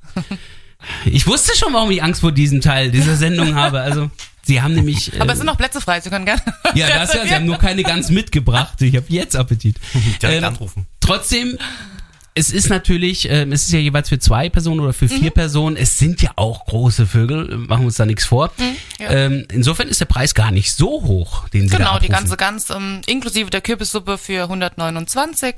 ich 1.05 1.25
wusste 1.27 1.55
schon, 1.57 1.73
warum 1.73 1.89
ich 1.91 2.03
Angst 2.03 2.21
vor 2.21 2.31
diesem 2.31 2.61
Teil 2.61 2.91
dieser 2.91 3.15
Sendung 3.15 3.55
habe. 3.55 3.81
Also, 3.81 4.09
sie 4.43 4.61
haben 4.61 4.73
nämlich. 4.75 5.13
Aber 5.19 5.29
äh, 5.29 5.33
es 5.33 5.37
sind 5.39 5.47
noch 5.47 5.57
Plätze 5.57 5.81
frei, 5.81 6.01
Sie 6.01 6.09
können 6.09 6.25
gerne. 6.25 6.41
Ja, 6.75 6.87
das 6.87 7.13
ja, 7.13 7.23
sie 7.23 7.33
haben 7.35 7.45
nur 7.45 7.57
keine 7.57 7.83
Gans 7.83 8.09
mitgebracht. 8.11 8.81
Ich 8.81 8.95
habe 8.95 9.05
jetzt 9.09 9.35
Appetit. 9.35 9.77
Direkt 10.21 10.43
anrufen. 10.43 10.85
Trotzdem, 11.01 11.57
es 12.33 12.51
ist 12.51 12.69
natürlich, 12.69 13.29
ähm, 13.29 13.51
es 13.51 13.63
ist 13.63 13.71
ja 13.73 13.79
jeweils 13.79 14.09
für 14.09 14.19
zwei 14.19 14.49
Personen 14.49 14.79
oder 14.79 14.93
für 14.93 15.05
Mhm. 15.05 15.09
vier 15.19 15.31
Personen. 15.31 15.75
Es 15.75 15.97
sind 15.99 16.21
ja 16.21 16.31
auch 16.37 16.65
große 16.65 17.05
Vögel, 17.05 17.57
machen 17.57 17.81
wir 17.81 17.87
uns 17.87 17.95
da 17.97 18.05
nichts 18.05 18.25
vor. 18.25 18.51
Mhm, 18.57 18.75
ja. 19.03 19.09
ähm, 19.11 19.45
insofern 19.51 19.87
ist 19.89 19.99
der 19.99 20.05
Preis 20.05 20.33
gar 20.33 20.51
nicht 20.51 20.71
so 20.73 21.03
hoch, 21.03 21.49
den 21.49 21.63
sie 21.63 21.71
da 21.71 21.77
Genau, 21.77 21.99
die 21.99 22.07
ganze 22.09 22.37
Gans 22.37 22.69
ähm, 22.69 23.01
inklusive 23.05 23.49
der 23.49 23.61
Kürbissuppe 23.61 24.17
für 24.17 24.43
129 24.43 25.55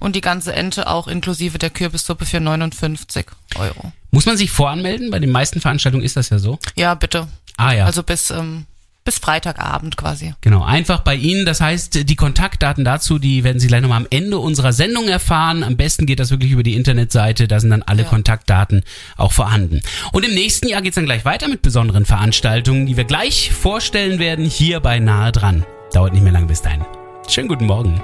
und 0.00 0.14
die 0.16 0.20
ganze 0.20 0.52
Ente 0.52 0.86
auch 0.88 1.08
inklusive 1.08 1.58
der 1.58 1.70
Kürbissuppe 1.70 2.24
für 2.24 2.40
59 2.40 3.26
Euro. 3.56 3.92
Muss 4.10 4.26
man 4.26 4.36
sich 4.36 4.50
voranmelden? 4.50 5.10
Bei 5.10 5.18
den 5.18 5.30
meisten 5.30 5.60
Veranstaltungen 5.60 6.04
ist 6.04 6.16
das 6.16 6.30
ja 6.30 6.38
so. 6.38 6.58
Ja, 6.76 6.94
bitte. 6.94 7.28
Ah 7.56 7.72
ja. 7.72 7.84
Also 7.84 8.02
bis, 8.02 8.30
ähm, 8.30 8.66
bis 9.08 9.20
Freitagabend 9.20 9.96
quasi. 9.96 10.34
Genau, 10.42 10.62
einfach 10.62 11.00
bei 11.00 11.14
Ihnen. 11.14 11.46
Das 11.46 11.62
heißt, 11.62 12.06
die 12.06 12.14
Kontaktdaten 12.14 12.84
dazu, 12.84 13.18
die 13.18 13.42
werden 13.42 13.58
Sie 13.58 13.66
gleich 13.66 13.80
nochmal 13.80 14.02
am 14.02 14.06
Ende 14.10 14.38
unserer 14.38 14.74
Sendung 14.74 15.08
erfahren. 15.08 15.64
Am 15.64 15.78
besten 15.78 16.04
geht 16.04 16.20
das 16.20 16.30
wirklich 16.30 16.50
über 16.52 16.62
die 16.62 16.74
Internetseite. 16.74 17.48
Da 17.48 17.58
sind 17.58 17.70
dann 17.70 17.82
alle 17.82 18.02
Ja. 18.02 18.08
Kontaktdaten 18.10 18.82
auch 19.16 19.32
vorhanden. 19.32 19.80
Und 20.12 20.26
im 20.26 20.34
nächsten 20.34 20.68
Jahr 20.68 20.82
geht's 20.82 20.96
dann 20.96 21.06
gleich 21.06 21.24
weiter 21.24 21.48
mit 21.48 21.62
besonderen 21.62 22.04
Veranstaltungen, 22.04 22.84
die 22.84 22.98
wir 22.98 23.04
gleich 23.04 23.50
vorstellen 23.50 24.18
werden 24.18 24.44
hier 24.44 24.80
bei 24.80 24.98
Nahe 24.98 25.32
dran. 25.32 25.64
Dauert 25.94 26.12
nicht 26.12 26.22
mehr 26.22 26.32
lange 26.32 26.44
bis 26.46 26.60
dahin. 26.60 26.84
Schönen 27.28 27.48
guten 27.48 27.64
Morgen. 27.64 28.02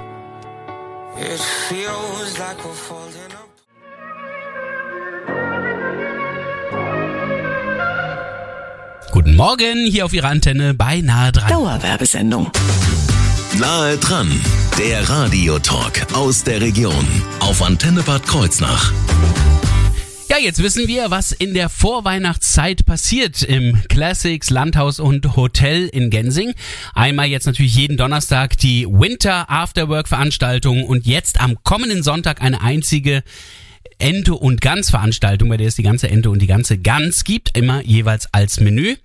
It 1.19 1.39
feels 1.69 2.39
like 2.39 2.57
we're 2.65 2.73
falling 2.73 3.34
Guten 9.15 9.37
Morgen 9.37 9.85
hier 9.85 10.03
auf 10.03 10.11
Ihrer 10.11 10.27
Antenne 10.27 10.73
bei 10.73 10.99
Nahe 10.99 11.31
dran. 11.31 11.49
Dauerwerbesendung. 11.49 12.51
Nahe 13.57 13.95
dran, 13.95 14.29
der 14.77 15.07
Radiotalk 15.07 16.13
aus 16.13 16.43
der 16.43 16.59
Region 16.59 17.07
auf 17.39 17.61
Antenne 17.61 18.03
Bad 18.03 18.27
Kreuznach. 18.27 18.91
Ja, 20.27 20.37
jetzt 20.37 20.61
wissen 20.61 20.89
wir, 20.89 21.11
was 21.11 21.31
in 21.31 21.53
der 21.53 21.69
Vorweihnachtszeit 21.69 22.85
passiert 22.85 23.41
im 23.41 23.81
Classics 23.87 24.49
Landhaus 24.49 24.99
und 24.99 25.37
Hotel 25.37 25.87
in 25.87 26.09
Gensing. 26.09 26.53
Einmal 26.93 27.27
jetzt 27.27 27.45
natürlich 27.45 27.77
jeden 27.77 27.95
Donnerstag 27.95 28.57
die 28.57 28.85
Winter 28.85 29.49
Afterwork 29.49 30.09
Veranstaltung 30.09 30.83
und 30.83 31.05
jetzt 31.05 31.39
am 31.39 31.63
kommenden 31.63 32.03
Sonntag 32.03 32.41
eine 32.41 32.59
einzige 32.59 33.23
Ente 33.97 34.33
und 34.33 34.61
Gans 34.61 34.89
Veranstaltung, 34.89 35.49
bei 35.49 35.57
der 35.57 35.67
es 35.67 35.75
die 35.75 35.83
ganze 35.83 36.09
Ente 36.09 36.29
und 36.29 36.39
die 36.39 36.47
ganze 36.47 36.77
Gans 36.77 37.23
gibt, 37.23 37.57
immer 37.57 37.81
jeweils 37.83 38.27
als 38.33 38.59
Menü. 38.59 38.95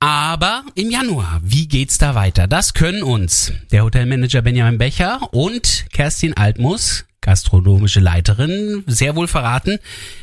Aber 0.00 0.64
im 0.74 0.90
Januar, 0.90 1.40
wie 1.42 1.66
geht's 1.66 1.98
da 1.98 2.14
weiter? 2.14 2.46
Das 2.46 2.74
können 2.74 3.02
uns 3.02 3.52
der 3.72 3.84
Hotelmanager 3.84 4.42
Benjamin 4.42 4.78
Becher 4.78 5.32
und 5.32 5.86
Kerstin 5.92 6.36
Altmus, 6.36 7.06
gastronomische 7.20 8.00
Leiterin, 8.00 8.84
sehr 8.86 9.16
wohl 9.16 9.28
verraten, 9.28 9.78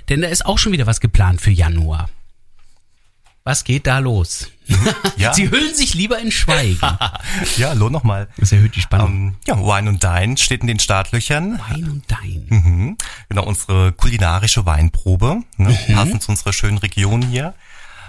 denn 0.09 0.21
da 0.21 0.27
ist 0.27 0.45
auch 0.45 0.59
schon 0.59 0.71
wieder 0.71 0.85
was 0.85 0.99
geplant 0.99 1.41
für 1.41 1.51
Januar. 1.51 2.09
Was 3.43 3.63
geht 3.63 3.87
da 3.87 3.99
los? 3.99 4.47
Ja. 5.17 5.33
Sie 5.33 5.51
hüllen 5.51 5.75
sich 5.75 5.93
lieber 5.93 6.17
in 6.19 6.31
Schweigen. 6.31 6.79
Ja, 7.57 7.69
hallo 7.69 7.89
nochmal. 7.89 8.27
Das 8.37 8.51
erhöht 8.51 8.75
die 8.75 8.81
Spannung. 8.81 9.09
Ähm, 9.09 9.35
ja, 9.45 9.57
Wine 9.59 9.89
und 9.89 10.01
Dine 10.01 10.37
steht 10.37 10.61
in 10.61 10.67
den 10.67 10.79
Startlöchern. 10.79 11.59
Wein 11.69 11.89
und 11.89 12.03
Dein. 12.09 12.45
Mhm. 12.49 12.97
Genau, 13.29 13.43
unsere 13.43 13.91
kulinarische 13.91 14.65
Weinprobe, 14.65 15.41
ne, 15.57 15.77
passend 15.93 16.23
zu 16.23 16.31
unserer 16.31 16.53
schönen 16.53 16.77
Region 16.77 17.21
hier, 17.21 17.53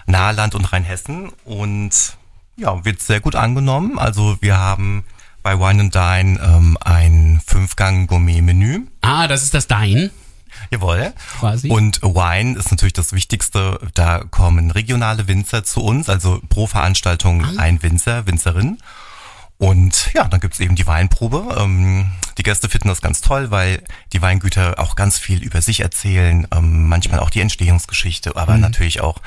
Nahland 0.06 0.54
und 0.54 0.72
Rheinhessen. 0.72 1.30
Und 1.44 2.16
ja, 2.56 2.84
wird 2.84 3.02
sehr 3.02 3.20
gut 3.20 3.34
angenommen. 3.34 3.98
Also 3.98 4.38
wir 4.40 4.56
haben 4.56 5.04
bei 5.42 5.58
Wine 5.58 5.82
and 5.82 5.94
Dine 5.94 6.40
ähm, 6.40 6.78
ein 6.80 7.42
Fünfgang-Gourmet-Menü. 7.46 8.86
Ah, 9.00 9.26
das 9.26 9.42
ist 9.42 9.54
das 9.54 9.66
Dein. 9.66 10.10
Jawohl. 10.70 11.12
Quasi. 11.38 11.68
Und 11.70 12.02
Wine 12.02 12.58
ist 12.58 12.70
natürlich 12.70 12.92
das 12.92 13.12
Wichtigste. 13.12 13.78
Da 13.94 14.24
kommen 14.30 14.70
regionale 14.70 15.28
Winzer 15.28 15.64
zu 15.64 15.82
uns, 15.82 16.08
also 16.08 16.40
pro 16.48 16.66
Veranstaltung 16.66 17.44
Ah. 17.44 17.52
ein 17.58 17.82
Winzer, 17.82 18.26
Winzerin. 18.26 18.78
Und 19.58 20.10
ja, 20.14 20.26
dann 20.26 20.40
gibt's 20.40 20.58
eben 20.58 20.74
die 20.74 20.86
Weinprobe. 20.86 21.56
Ähm, 21.58 22.10
die 22.36 22.42
Gäste 22.42 22.68
finden 22.68 22.88
das 22.88 23.00
ganz 23.00 23.20
toll, 23.20 23.50
weil 23.50 23.82
die 24.12 24.20
Weingüter 24.20 24.78
auch 24.78 24.96
ganz 24.96 25.18
viel 25.18 25.42
über 25.42 25.62
sich 25.62 25.80
erzählen, 25.80 26.48
ähm, 26.52 26.88
manchmal 26.88 27.20
auch 27.20 27.30
die 27.30 27.40
Entstehungsgeschichte, 27.40 28.34
aber 28.36 28.58
natürlich 28.58 29.00
auch 29.00 29.18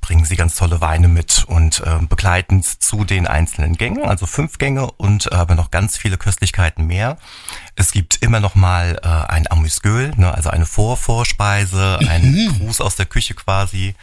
bringen 0.00 0.24
sie 0.24 0.36
ganz 0.36 0.56
tolle 0.56 0.80
Weine 0.80 1.08
mit 1.08 1.44
und 1.46 1.82
ähm, 1.86 2.08
begleitend 2.08 2.64
zu 2.64 3.04
den 3.04 3.26
einzelnen 3.26 3.74
Gängen, 3.74 4.04
also 4.04 4.26
fünf 4.26 4.58
Gänge 4.58 4.90
und 4.92 5.32
aber 5.32 5.54
noch 5.54 5.70
ganz 5.70 5.96
viele 5.96 6.18
Köstlichkeiten 6.18 6.86
mehr. 6.86 7.18
Es 7.76 7.92
gibt 7.92 8.16
immer 8.22 8.40
noch 8.40 8.54
mal 8.54 8.98
äh, 9.02 9.32
ein 9.32 9.50
Amüsgöl, 9.50 10.12
ne, 10.16 10.34
also 10.34 10.50
eine 10.50 10.66
Vorvorspeise, 10.66 11.98
ein 12.08 12.56
Gruß 12.58 12.80
aus 12.80 12.96
der 12.96 13.06
Küche 13.06 13.34
quasi. 13.34 13.94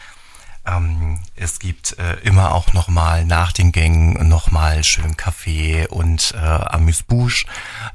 Ähm, 0.67 1.19
es 1.35 1.59
gibt 1.59 1.97
äh, 1.99 2.15
immer 2.23 2.53
auch 2.53 2.73
noch 2.73 2.87
mal 2.87 3.25
nach 3.25 3.51
den 3.51 3.71
Gängen 3.71 4.27
noch 4.27 4.51
mal 4.51 4.83
schön 4.83 5.15
Kaffee 5.15 5.87
und 5.87 6.33
äh, 6.35 6.37
Amüsbouche. 6.37 7.45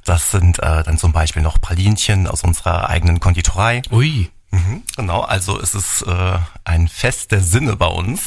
Das 0.04 0.30
sind 0.30 0.58
äh, 0.60 0.82
dann 0.84 0.98
zum 0.98 1.12
Beispiel 1.12 1.42
noch 1.42 1.60
Pralinchen 1.60 2.26
aus 2.26 2.44
unserer 2.44 2.88
eigenen 2.88 3.18
Konditorei. 3.18 3.82
Ui. 3.90 4.30
Mhm, 4.52 4.82
genau, 4.96 5.20
also 5.20 5.60
es 5.60 5.76
ist 5.76 6.02
äh, 6.08 6.38
ein 6.64 6.88
Fest 6.88 7.30
der 7.30 7.40
Sinne 7.40 7.76
bei 7.76 7.86
uns. 7.86 8.22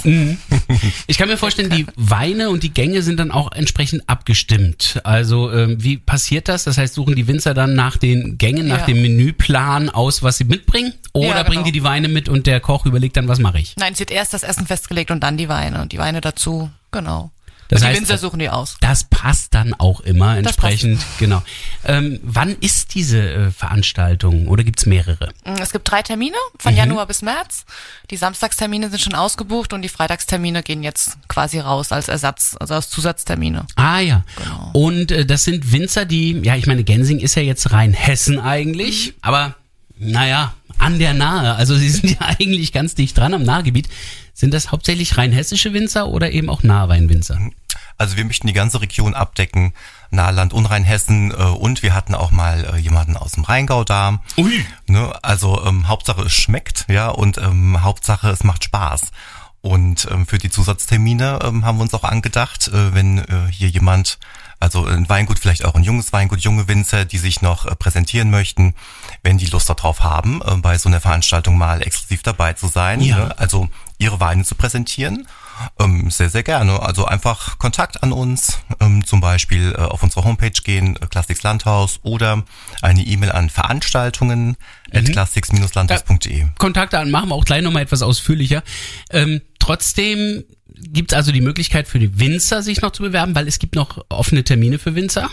Ich 1.08 1.18
kann 1.18 1.28
mir 1.28 1.36
vorstellen, 1.38 1.70
die 1.70 1.86
Weine 1.98 2.50
und 2.50 2.64
die 2.64 2.74
Gänge 2.74 3.02
sind 3.02 3.20
dann 3.20 3.30
auch 3.32 3.52
entsprechend 3.52 4.08
abgestimmt. 4.08 5.02
Also 5.04 5.52
ähm, 5.52 5.84
wie 5.84 5.98
passiert 5.98 6.48
das? 6.48 6.64
Das 6.64 6.78
heißt, 6.78 6.94
suchen 6.94 7.16
die 7.16 7.28
Winzer 7.28 7.54
dann 7.54 7.76
nach 7.76 7.98
den 7.98 8.38
Gängen, 8.38 8.68
nach 8.68 8.80
Ja. 8.80 8.86
dem 8.86 9.02
Menüplan 9.02 9.90
aus, 9.90 10.24
was 10.24 10.38
sie 10.38 10.46
mitbringen? 10.46 10.94
Oder 11.12 11.28
Ja, 11.28 11.44
bringen 11.44 11.56
genau. 11.56 11.66
die 11.66 11.72
die 11.74 11.84
Weine 11.84 12.08
mit 12.08 12.30
und 12.30 12.48
der 12.48 12.60
Koch 12.62 12.86
überlegt 12.86 13.18
dann, 13.18 13.28
was 13.28 13.40
mache 13.40 13.60
ich? 13.60 13.76
Nein, 13.78 13.92
es 13.94 14.00
wird 14.00 14.10
erst 14.12 14.34
das 14.34 14.44
Essen 14.44 14.66
festgelegt 14.66 15.12
und 15.12 15.20
dann 15.22 15.36
die 15.38 15.50
Weine. 15.50 15.82
Und 15.82 15.92
die 15.92 15.98
Weine 15.98 16.22
dazu, 16.22 16.70
genau. 16.92 17.32
Das 17.74 17.82
die 17.82 17.88
heißt, 17.88 18.00
Winzer 18.02 18.18
suchen 18.18 18.40
die 18.40 18.50
aus. 18.50 18.78
Das 18.82 19.04
passt 19.06 19.54
dann 19.54 19.74
auch 19.74 20.00
immer 20.02 20.30
Das 20.36 20.38
entsprechend, 20.54 21.00
genau. 21.20 21.42
Ähm, 21.86 22.20
wann 22.24 22.56
ist 22.60 22.94
diese 22.96 23.20
äh, 23.22 23.52
Veranstaltung 23.52 24.48
oder 24.48 24.64
gibt's 24.64 24.86
mehrere? 24.86 25.30
Mm, 25.46 25.56
Es 25.62 25.72
gibt 25.72 25.90
drei 25.90 26.02
Termine 26.02 26.36
von 26.60 26.76
Januar 26.76 27.06
bis 27.08 27.22
März. 27.22 27.66
Die 28.10 28.18
Samstagstermine 28.18 28.90
sind 28.90 29.00
schon 29.02 29.16
ausgebucht 29.16 29.74
und 29.74 29.82
die 29.82 29.90
Freitagstermine 29.90 30.64
gehen 30.64 30.84
jetzt 30.84 31.18
quasi 31.28 31.60
raus 31.60 31.92
als 31.92 32.08
Ersatz, 32.08 32.56
also 32.60 32.74
als 32.76 32.90
Zusatztermine. 32.90 33.66
Ah 33.76 34.00
ja. 34.00 34.24
Genau. 34.38 34.70
Und 34.74 35.12
äh, 35.12 35.26
das 35.26 35.44
sind 35.44 35.72
Winzer, 35.72 36.06
die, 36.06 36.40
ja, 36.44 36.56
ich 36.56 36.68
meine, 36.68 36.84
Gensing 36.84 37.20
ist 37.20 37.36
ja 37.36 37.42
jetzt 37.42 37.72
rein 37.72 37.94
Hessen 37.94 38.40
eigentlich, 38.40 39.08
Mhm. 39.08 39.14
aber 39.22 39.56
naja, 40.00 40.54
an 40.80 41.00
der 41.00 41.14
Nahe. 41.14 41.56
Also 41.56 41.76
sie 41.76 41.90
sind 41.90 42.10
ja 42.12 42.18
eigentlich 42.22 42.72
ganz 42.74 42.96
dicht 42.96 43.18
dran 43.18 43.34
am 43.34 43.44
Nahgebiet. 43.44 43.88
Sind 44.34 44.54
das 44.54 44.72
hauptsächlich 44.72 45.18
rein 45.18 45.32
hessische 45.32 45.74
Winzer 45.74 46.08
oder 46.10 46.32
eben 46.32 46.50
auch 46.50 46.64
Nahweinwinzer? 46.64 47.40
Also 47.98 48.18
wir 48.18 48.26
möchten 48.26 48.48
die 48.48 48.54
ganze 48.54 48.82
Region 48.82 49.14
abdecken, 49.14 49.74
Nahland 50.12 50.54
und 50.54 50.66
Rheinhessen 50.66 51.32
äh, 51.32 51.36
und 51.36 51.84
wir 51.84 51.94
hatten 51.94 52.16
auch 52.16 52.32
mal 52.32 52.66
äh, 52.74 52.78
jemanden 52.78 53.18
aus 53.18 53.32
dem 53.34 53.44
Rheingau 53.44 53.84
da. 53.84 54.20
Ui. 54.38 54.66
Ne, 54.88 55.12
also 55.24 55.64
ähm, 55.66 55.88
Hauptsache 55.88 56.22
es 56.24 56.34
schmeckt, 56.34 56.86
ja, 56.90 57.10
und 57.10 57.38
ähm, 57.38 57.82
Hauptsache 57.84 58.30
es 58.30 58.44
macht 58.44 58.64
Spaß. 58.64 59.12
Und 59.62 60.08
ähm, 60.12 60.28
für 60.28 60.38
die 60.40 60.50
Zusatztermine 60.50 61.40
ähm, 61.42 61.64
haben 61.66 61.78
wir 61.78 61.84
uns 61.84 61.94
auch 61.94 62.04
angedacht, 62.04 62.68
äh, 62.68 62.94
wenn 62.94 63.20
äh, 63.20 63.50
hier 63.50 63.70
jemand, 63.70 64.20
also 64.60 64.86
ein 64.86 65.08
Weingut, 65.08 65.40
vielleicht 65.40 65.64
auch 65.64 65.76
ein 65.76 65.84
junges 65.84 66.12
Weingut, 66.12 66.42
junge 66.42 66.68
Winzer, 66.68 67.06
die 67.06 67.18
sich 67.18 67.42
noch 67.42 67.66
äh, 67.66 67.74
präsentieren 67.74 68.30
möchten, 68.30 68.74
wenn 69.24 69.38
die 69.38 69.46
Lust 69.46 69.70
darauf 69.70 70.02
haben, 70.02 70.42
äh, 70.46 70.58
bei 70.58 70.78
so 70.78 70.90
einer 70.90 71.00
Veranstaltung 71.00 71.58
mal 71.58 71.82
exklusiv 71.82 72.24
dabei 72.24 72.52
zu 72.54 72.68
sein, 72.68 73.00
Ja. 73.00 73.18
ne? 73.18 73.40
also 73.40 73.70
ihre 73.98 74.20
Weine 74.20 74.44
zu 74.44 74.56
präsentieren. 74.56 75.28
Ähm, 75.80 76.10
sehr, 76.10 76.30
sehr 76.30 76.44
gerne. 76.44 76.82
Also 76.82 77.06
einfach 77.06 77.58
Kontakt 77.60 78.04
an 78.04 78.12
uns, 78.12 78.60
ähm, 78.80 79.06
zum 79.06 79.22
Beispiel 79.22 79.74
äh, 79.74 79.82
auf 79.82 80.04
unsere 80.04 80.24
Homepage 80.24 80.52
gehen, 80.52 80.96
äh, 80.98 81.08
Classics 81.08 81.44
Landhaus 81.44 82.00
oder 82.04 82.44
eine 82.82 83.04
E-Mail 83.04 83.32
an 83.32 83.50
Veranstaltungen 83.50 84.58
at 84.92 85.06
classics-landhaus.de. 85.06 86.46
Kontakte 86.58 87.00
an, 87.00 87.12
machen 87.12 87.30
wir 87.30 87.36
auch 87.36 87.46
gleich 87.46 87.64
nochmal 87.64 87.84
etwas 87.84 88.02
ausführlicher. 88.02 88.64
Ähm, 89.10 89.42
trotzdem 89.60 90.44
gibt's 90.68 91.14
also 91.14 91.32
die 91.32 91.42
Möglichkeit 91.42 91.88
für 91.88 92.00
die 92.00 92.20
Winzer, 92.20 92.62
sich 92.62 92.82
noch 92.82 92.92
zu 92.92 93.04
bewerben, 93.04 93.36
weil 93.36 93.48
es 93.48 93.60
gibt 93.60 93.76
noch 93.76 94.04
offene 94.10 94.44
Termine 94.44 94.80
für 94.80 94.96
Winzer, 94.96 95.30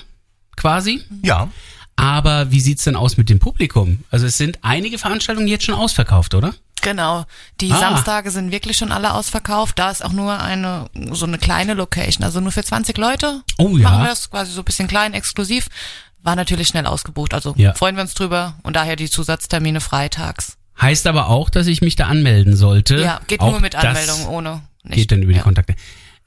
quasi. 0.56 1.02
Ja, 1.22 1.50
Aber 1.96 2.50
wie 2.50 2.60
sieht's 2.60 2.84
denn 2.84 2.96
aus 2.96 3.16
mit 3.16 3.28
dem 3.28 3.38
Publikum? 3.38 4.04
Also 4.10 4.26
es 4.26 4.38
sind 4.38 4.58
einige 4.62 4.96
Veranstaltungen 4.98 5.48
jetzt 5.48 5.64
schon 5.64 5.74
ausverkauft, 5.74 6.34
oder? 6.34 6.54
Genau. 6.82 7.25
Die 7.60 7.72
Ah. 7.72 7.78
Samstage 7.78 8.30
sind 8.30 8.52
wirklich 8.52 8.76
schon 8.76 8.92
alle 8.92 9.14
ausverkauft. 9.14 9.78
Da 9.78 9.90
ist 9.90 10.04
auch 10.04 10.12
nur 10.12 10.40
eine, 10.40 10.87
so 11.12 11.26
eine 11.26 11.38
kleine 11.38 11.75
Location, 11.75 12.25
also 12.25 12.40
nur 12.40 12.52
für 12.52 12.64
20 12.64 12.96
Leute. 12.99 13.42
Oh 13.58 13.76
ja. 13.76 13.88
Machen 13.90 14.02
wir 14.02 14.08
das 14.08 14.30
quasi 14.30 14.52
so 14.52 14.62
ein 14.62 14.64
bisschen 14.64 14.88
klein, 14.88 15.14
exklusiv. 15.14 15.66
War 16.22 16.37
natürlich 16.37 16.68
schnell 16.68 16.87
ausgebucht, 16.87 17.32
also 17.34 17.54
Ja. 17.56 17.72
freuen 17.75 17.96
wir 17.96 18.02
uns 18.02 18.14
drüber 18.14 18.54
und 18.62 18.76
daher 18.76 18.96
die 18.96 19.08
Zusatztermine 19.10 19.80
freitags. 19.80 20.56
Heißt 20.80 21.06
aber 21.06 21.28
auch, 21.28 21.50
dass 21.50 21.66
ich 21.66 21.80
mich 21.82 21.96
da 21.96 22.06
anmelden 22.06 22.56
sollte. 22.56 22.96
Ja, 23.00 23.20
geht 23.26 23.40
Auch 23.40 23.50
nur 23.50 23.60
mit 23.60 23.75
Anmeldung, 23.75 24.26
ohne 24.28 24.62
nicht. 24.82 24.96
Geht 24.96 25.12
dann 25.12 25.22
über 25.22 25.32
die 25.32 25.38
ja. 25.38 25.44
Kontakte. 25.44 25.75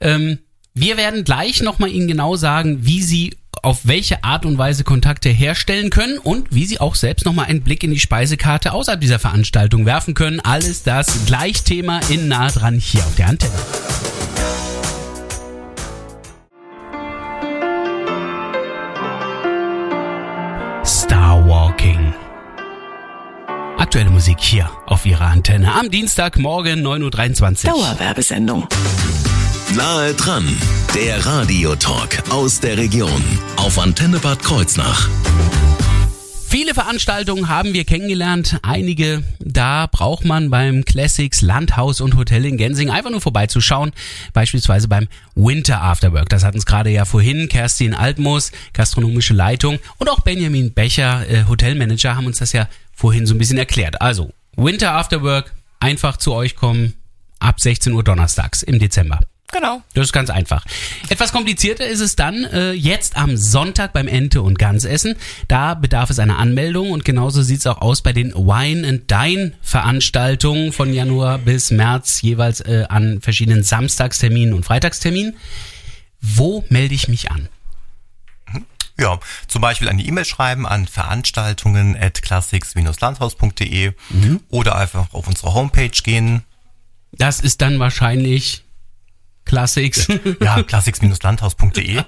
Ähm, 0.00 0.38
wir 0.74 0.96
werden 0.96 1.24
gleich 1.24 1.62
nochmal 1.62 1.90
Ihnen 1.90 2.08
genau 2.08 2.36
sagen, 2.36 2.84
wie 2.84 3.02
Sie 3.02 3.36
auf 3.62 3.80
welche 3.84 4.24
Art 4.24 4.44
und 4.44 4.58
Weise 4.58 4.84
Kontakte 4.84 5.28
herstellen 5.28 5.90
können 5.90 6.18
und 6.18 6.54
wie 6.54 6.66
Sie 6.66 6.80
auch 6.80 6.94
selbst 6.94 7.24
nochmal 7.24 7.46
einen 7.46 7.62
Blick 7.62 7.82
in 7.82 7.90
die 7.90 8.00
Speisekarte 8.00 8.72
außerhalb 8.72 9.00
dieser 9.00 9.18
Veranstaltung 9.18 9.86
werfen 9.86 10.14
können. 10.14 10.40
Alles 10.40 10.82
das 10.82 11.26
gleich 11.26 11.62
Thema 11.62 12.00
in 12.08 12.28
nah 12.28 12.48
dran 12.48 12.78
hier 12.78 13.00
auf 13.00 13.14
der 13.14 13.28
Antenne. 13.28 13.52
Star 20.84 21.46
Walking. 21.48 22.14
Aktuelle 23.78 24.10
Musik 24.10 24.40
hier 24.40 24.70
auf 24.86 25.04
Ihrer 25.06 25.26
Antenne 25.26 25.72
am 25.72 25.90
Dienstagmorgen 25.90 26.84
9.23 26.86 27.66
Uhr. 27.66 27.72
Dauerwerbesendung. 27.72 28.66
Nahe 29.76 30.14
dran, 30.14 30.46
der 30.94 31.26
Radiotalk 31.26 32.30
aus 32.30 32.60
der 32.60 32.76
Region 32.76 33.24
auf 33.56 33.76
Antenne 33.80 34.20
Bad 34.20 34.40
Kreuznach. 34.40 35.08
Viele 36.46 36.74
Veranstaltungen 36.74 37.48
haben 37.48 37.72
wir 37.72 37.84
kennengelernt. 37.84 38.60
Einige, 38.62 39.24
da 39.40 39.88
braucht 39.90 40.24
man 40.24 40.48
beim 40.48 40.84
Classics 40.84 41.42
Landhaus 41.42 42.00
und 42.00 42.16
Hotel 42.16 42.44
in 42.46 42.56
Gensing 42.56 42.90
einfach 42.90 43.10
nur 43.10 43.20
vorbeizuschauen. 43.20 43.90
Beispielsweise 44.32 44.86
beim 44.86 45.08
Winter 45.34 45.82
Afterwork. 45.82 46.28
Das 46.28 46.44
hat 46.44 46.54
uns 46.54 46.66
gerade 46.66 46.90
ja 46.90 47.04
vorhin 47.04 47.48
Kerstin 47.48 47.94
Altmoos, 47.94 48.52
gastronomische 48.74 49.34
Leitung 49.34 49.80
und 49.98 50.08
auch 50.08 50.20
Benjamin 50.20 50.72
Becher, 50.72 51.28
äh, 51.28 51.46
Hotelmanager, 51.48 52.14
haben 52.14 52.26
uns 52.26 52.38
das 52.38 52.52
ja 52.52 52.68
vorhin 52.92 53.26
so 53.26 53.34
ein 53.34 53.38
bisschen 53.38 53.58
erklärt. 53.58 54.00
Also, 54.00 54.30
Winter 54.54 54.92
Afterwork, 54.92 55.52
einfach 55.80 56.16
zu 56.16 56.32
euch 56.32 56.54
kommen 56.54 56.94
ab 57.40 57.60
16 57.60 57.92
Uhr 57.92 58.04
donnerstags 58.04 58.62
im 58.62 58.78
Dezember. 58.78 59.18
Genau. 59.54 59.82
Das 59.94 60.06
ist 60.06 60.12
ganz 60.12 60.30
einfach. 60.30 60.64
Etwas 61.10 61.30
komplizierter 61.30 61.86
ist 61.86 62.00
es 62.00 62.16
dann 62.16 62.42
äh, 62.42 62.72
jetzt 62.72 63.16
am 63.16 63.36
Sonntag 63.36 63.92
beim 63.92 64.08
Ente- 64.08 64.42
und 64.42 64.58
Gansessen. 64.58 65.14
Da 65.46 65.74
bedarf 65.74 66.10
es 66.10 66.18
einer 66.18 66.38
Anmeldung 66.38 66.90
und 66.90 67.04
genauso 67.04 67.40
sieht's 67.40 67.64
auch 67.68 67.80
aus 67.80 68.02
bei 68.02 68.12
den 68.12 68.34
Wine 68.34 68.86
and 68.86 69.08
Dine 69.08 69.52
Veranstaltungen 69.62 70.72
von 70.72 70.92
Januar 70.92 71.38
bis 71.38 71.70
März 71.70 72.20
jeweils 72.22 72.62
äh, 72.62 72.86
an 72.88 73.20
verschiedenen 73.20 73.62
Samstagsterminen 73.62 74.54
und 74.54 74.64
Freitagsterminen. 74.64 75.36
Wo 76.20 76.64
melde 76.68 76.96
ich 76.96 77.06
mich 77.06 77.30
an? 77.30 77.48
Ja, 78.98 79.20
zum 79.46 79.62
Beispiel 79.62 79.88
eine 79.88 80.02
E-Mail 80.02 80.24
schreiben 80.24 80.66
an 80.66 80.88
veranstaltungen 80.88 81.96
at 81.96 82.22
classics-landhaus.de 82.22 83.92
oder 84.48 84.76
einfach 84.76 85.14
auf 85.14 85.28
unsere 85.28 85.54
Homepage 85.54 85.90
gehen. 85.90 86.42
Das 87.12 87.38
ist 87.38 87.60
dann 87.60 87.78
wahrscheinlich 87.78 88.64
Classics. 89.44 90.08
Ja, 90.40 90.62
classics-landhaus.de. 90.62 92.02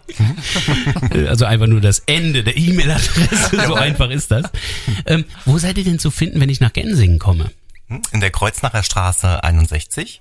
also 1.29 1.45
einfach 1.45 1.67
nur 1.67 1.81
das 1.81 2.01
Ende 2.01 2.43
der 2.43 2.57
E-Mail-Adresse. 2.57 3.67
So 3.67 3.75
einfach 3.75 4.11
ist 4.11 4.31
das. 4.31 4.51
Ähm, 5.05 5.25
wo 5.45 5.59
seid 5.59 5.79
ihr 5.79 5.85
denn 5.85 5.99
zu 5.99 6.11
finden, 6.11 6.41
wenn 6.41 6.49
ich 6.49 6.61
nach 6.61 6.73
Gensingen 6.73 7.19
komme? 7.19 7.51
In 8.13 8.21
der 8.21 8.31
Kreuznacher 8.31 8.83
Straße 8.83 9.45
61. 9.45 10.21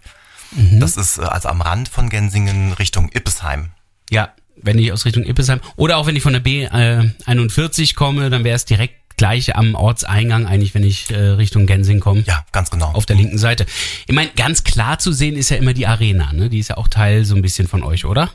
Mhm. 0.51 0.79
Das 0.79 0.97
ist 0.97 1.17
äh, 1.17 1.21
also 1.21 1.49
am 1.49 1.61
Rand 1.61 1.89
von 1.89 2.09
Gensingen 2.09 2.73
Richtung 2.73 3.09
Ippesheim. 3.13 3.71
Ja, 4.09 4.33
wenn 4.61 4.77
ich 4.77 4.91
aus 4.91 5.05
Richtung 5.05 5.23
Ippesheim 5.23 5.59
oder 5.75 5.97
auch 5.97 6.07
wenn 6.07 6.15
ich 6.15 6.23
von 6.23 6.33
der 6.33 6.43
B41 6.43 7.95
komme, 7.95 8.29
dann 8.29 8.43
wäre 8.43 8.55
es 8.55 8.65
direkt 8.65 8.95
gleich 9.17 9.55
am 9.55 9.75
Ortseingang 9.75 10.45
eigentlich, 10.45 10.73
wenn 10.73 10.83
ich 10.83 11.11
äh, 11.11 11.15
Richtung 11.15 11.65
Gensing 11.65 11.99
komme. 11.99 12.21
Ja, 12.25 12.45
ganz 12.51 12.69
genau. 12.69 12.91
Auf 12.91 13.05
der 13.05 13.15
linken 13.15 13.37
Seite. 13.37 13.65
Ich 14.07 14.15
meine, 14.15 14.29
ganz 14.35 14.63
klar 14.63 14.99
zu 14.99 15.11
sehen 15.11 15.35
ist 15.35 15.49
ja 15.49 15.57
immer 15.57 15.73
die 15.73 15.87
Arena, 15.87 16.33
ne? 16.33 16.49
Die 16.49 16.59
ist 16.59 16.69
ja 16.69 16.77
auch 16.77 16.87
Teil 16.87 17.25
so 17.25 17.35
ein 17.35 17.41
bisschen 17.41 17.67
von 17.67 17.83
euch, 17.83 18.05
oder? 18.05 18.29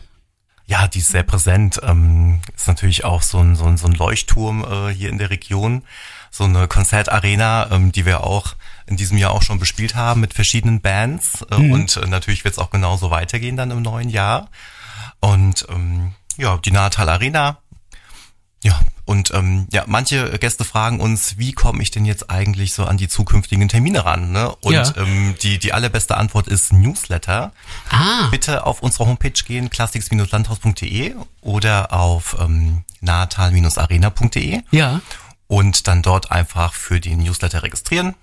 Ja, 0.67 0.87
die 0.87 1.01
ist 1.01 1.09
sehr 1.09 1.25
präsent. 1.25 1.81
Ähm, 1.83 2.41
ist 2.55 2.69
natürlich 2.69 3.05
auch 3.05 3.23
so 3.23 3.39
ein, 3.39 3.57
so 3.57 3.65
ein, 3.65 3.77
so 3.77 3.87
ein 3.87 3.93
Leuchtturm 3.95 4.65
äh, 4.65 4.95
hier 4.95 5.09
in 5.11 5.19
der 5.19 5.31
Region. 5.31 5.83
So 6.31 6.45
eine 6.45 6.69
Konzertarena, 6.69 7.71
ähm, 7.73 7.91
die 7.91 8.07
wir 8.07 8.23
auch 8.23 8.55
in 8.87 8.97
diesem 8.97 9.19
Jahr 9.19 9.33
auch 9.33 9.43
schon 9.43 9.59
bespielt 9.59 9.97
haben 9.97 10.21
mit 10.21 10.33
verschiedenen 10.33 10.81
Bands. 10.81 11.45
Äh, 11.51 11.59
Mhm. 11.59 11.73
Und 11.73 11.97
äh, 11.97 12.07
natürlich 12.07 12.45
wird 12.45 12.53
es 12.53 12.59
auch 12.59 12.71
genauso 12.71 13.11
weitergehen 13.11 13.57
dann 13.57 13.73
im 13.73 13.83
neuen 13.83 14.11
Jahr. 14.11 14.49
Und 15.19 15.67
ähm, 15.71 16.13
ja, 16.37 16.57
die 16.59 16.71
Natal 16.71 17.09
Arena. 17.09 17.59
Ja, 18.63 18.79
und 19.07 19.33
ähm, 19.33 19.67
ja, 19.73 19.85
manche 19.87 20.39
Gäste 20.39 20.65
fragen 20.65 21.01
uns, 21.01 21.39
wie 21.39 21.53
komme 21.53 21.83
ich 21.83 21.91
denn 21.91 22.05
jetzt 22.05 22.29
eigentlich 22.31 22.75
so 22.75 22.85
an 22.85 22.99
die 22.99 23.09
zukünftigen 23.09 23.69
Termine 23.69 24.05
ran? 24.05 24.33
Ne? 24.33 24.55
Und 24.57 24.75
Ja. 24.75 24.93
ähm, 24.99 25.35
die, 25.43 25.59
die 25.59 25.73
allerbeste 25.73 26.17
Antwort 26.19 26.47
ist 26.47 26.71
Newsletter. 26.73 27.53
Ah, 27.89 28.29
Bitte 28.31 28.67
auf 28.67 28.83
unsere 28.83 29.07
Homepage 29.07 29.31
gehen, 29.33 29.71
classics-landhaus.de 29.71 31.15
oder 31.41 31.93
auf 31.93 32.37
ähm, 32.39 32.85
natal-arena.de 33.01 34.61
ja. 34.71 35.01
und 35.47 35.89
dann 35.89 36.03
dort 36.03 36.31
einfach 36.31 36.75
für 36.75 37.01
den 37.01 37.21
Newsletter 37.21 37.63
registrieren. 37.63 38.15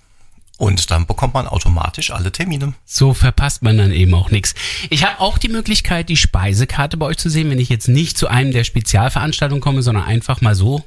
Und 0.58 0.90
dann 0.90 1.06
bekommt 1.06 1.34
man 1.34 1.46
automatisch 1.46 2.10
alle 2.10 2.32
Termine. 2.32 2.74
So 2.84 3.14
verpasst 3.14 3.62
man 3.62 3.78
dann 3.78 3.92
eben 3.92 4.12
auch 4.12 4.30
nichts. 4.32 4.54
Ich 4.90 5.04
habe 5.04 5.20
auch 5.20 5.38
die 5.38 5.48
Möglichkeit, 5.48 6.08
die 6.08 6.16
Speisekarte 6.16 6.96
bei 6.96 7.06
euch 7.06 7.16
zu 7.16 7.30
sehen, 7.30 7.48
wenn 7.48 7.60
ich 7.60 7.68
jetzt 7.68 7.86
nicht 7.88 8.18
zu 8.18 8.26
einem 8.26 8.50
der 8.52 8.64
Spezialveranstaltungen 8.64 9.62
komme, 9.62 9.82
sondern 9.82 10.04
einfach 10.04 10.40
mal 10.40 10.56
so 10.56 10.84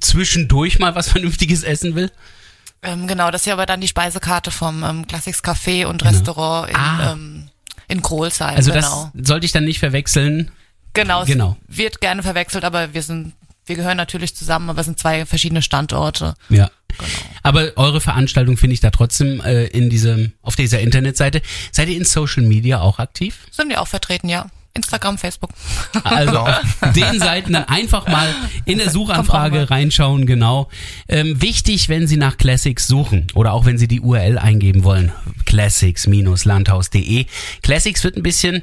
zwischendurch 0.00 0.78
mal 0.78 0.94
was 0.94 1.08
Vernünftiges 1.12 1.62
essen 1.62 1.94
will. 1.94 2.10
Ähm, 2.82 3.06
genau, 3.06 3.30
das 3.30 3.42
ist 3.42 3.46
ja 3.46 3.52
aber 3.52 3.66
dann 3.66 3.80
die 3.82 3.88
Speisekarte 3.88 4.50
vom 4.50 4.82
ähm, 4.82 5.06
Classics 5.06 5.42
Café 5.44 5.84
und 5.86 6.02
Restaurant 6.04 6.70
in, 6.70 6.76
Ah. 6.76 7.12
ähm, 7.12 7.48
in 7.88 8.00
Krolsheim. 8.02 8.56
Also 8.56 8.72
genau. 8.72 9.10
das 9.14 9.28
sollte 9.28 9.44
ich 9.46 9.52
dann 9.52 9.64
nicht 9.64 9.78
verwechseln. 9.80 10.50
genau, 10.94 11.22
es 11.22 11.26
genau. 11.26 11.56
wird 11.68 12.00
gerne 12.00 12.22
verwechselt, 12.22 12.64
aber 12.64 12.94
wir 12.94 13.02
sind, 13.02 13.34
wir 13.66 13.76
gehören 13.76 13.96
natürlich 13.98 14.34
zusammen, 14.34 14.70
aber 14.70 14.80
es 14.80 14.86
sind 14.86 14.98
zwei 14.98 15.26
verschiedene 15.26 15.60
Standorte. 15.62 16.34
Ja. 16.48 16.70
Aber 17.44 17.72
eure 17.76 18.00
Veranstaltung 18.00 18.56
finde 18.56 18.74
ich 18.74 18.80
da 18.80 18.90
trotzdem 18.90 19.40
äh, 19.42 19.66
in 19.66 19.90
diesem, 19.90 20.32
auf 20.42 20.56
dieser 20.56 20.80
Internetseite. 20.80 21.42
Seid 21.70 21.88
ihr 21.88 21.96
in 21.96 22.04
Social 22.04 22.42
Media 22.42 22.80
auch 22.80 22.98
aktiv? 22.98 23.46
Sind 23.50 23.68
wir 23.68 23.80
auch 23.80 23.86
vertreten, 23.86 24.28
ja. 24.28 24.46
Instagram, 24.72 25.18
Facebook. 25.18 25.50
Also 26.02 26.38
auf 26.38 26.60
den 26.96 27.20
Seiten 27.20 27.52
dann 27.52 27.64
einfach 27.64 28.08
mal 28.08 28.34
in 28.64 28.78
der 28.78 28.90
Suchanfrage 28.90 29.70
reinschauen, 29.70 30.26
genau. 30.26 30.68
Ähm, 31.06 31.40
wichtig, 31.40 31.88
wenn 31.88 32.08
Sie 32.08 32.16
nach 32.16 32.38
Classics 32.38 32.88
suchen 32.88 33.28
oder 33.34 33.52
auch 33.52 33.66
wenn 33.66 33.78
Sie 33.78 33.86
die 33.86 34.00
URL 34.00 34.36
eingeben 34.38 34.82
wollen, 34.82 35.12
classics-landhaus.de. 35.44 37.26
Classics 37.62 38.02
wird 38.02 38.16
ein 38.16 38.24
bisschen 38.24 38.62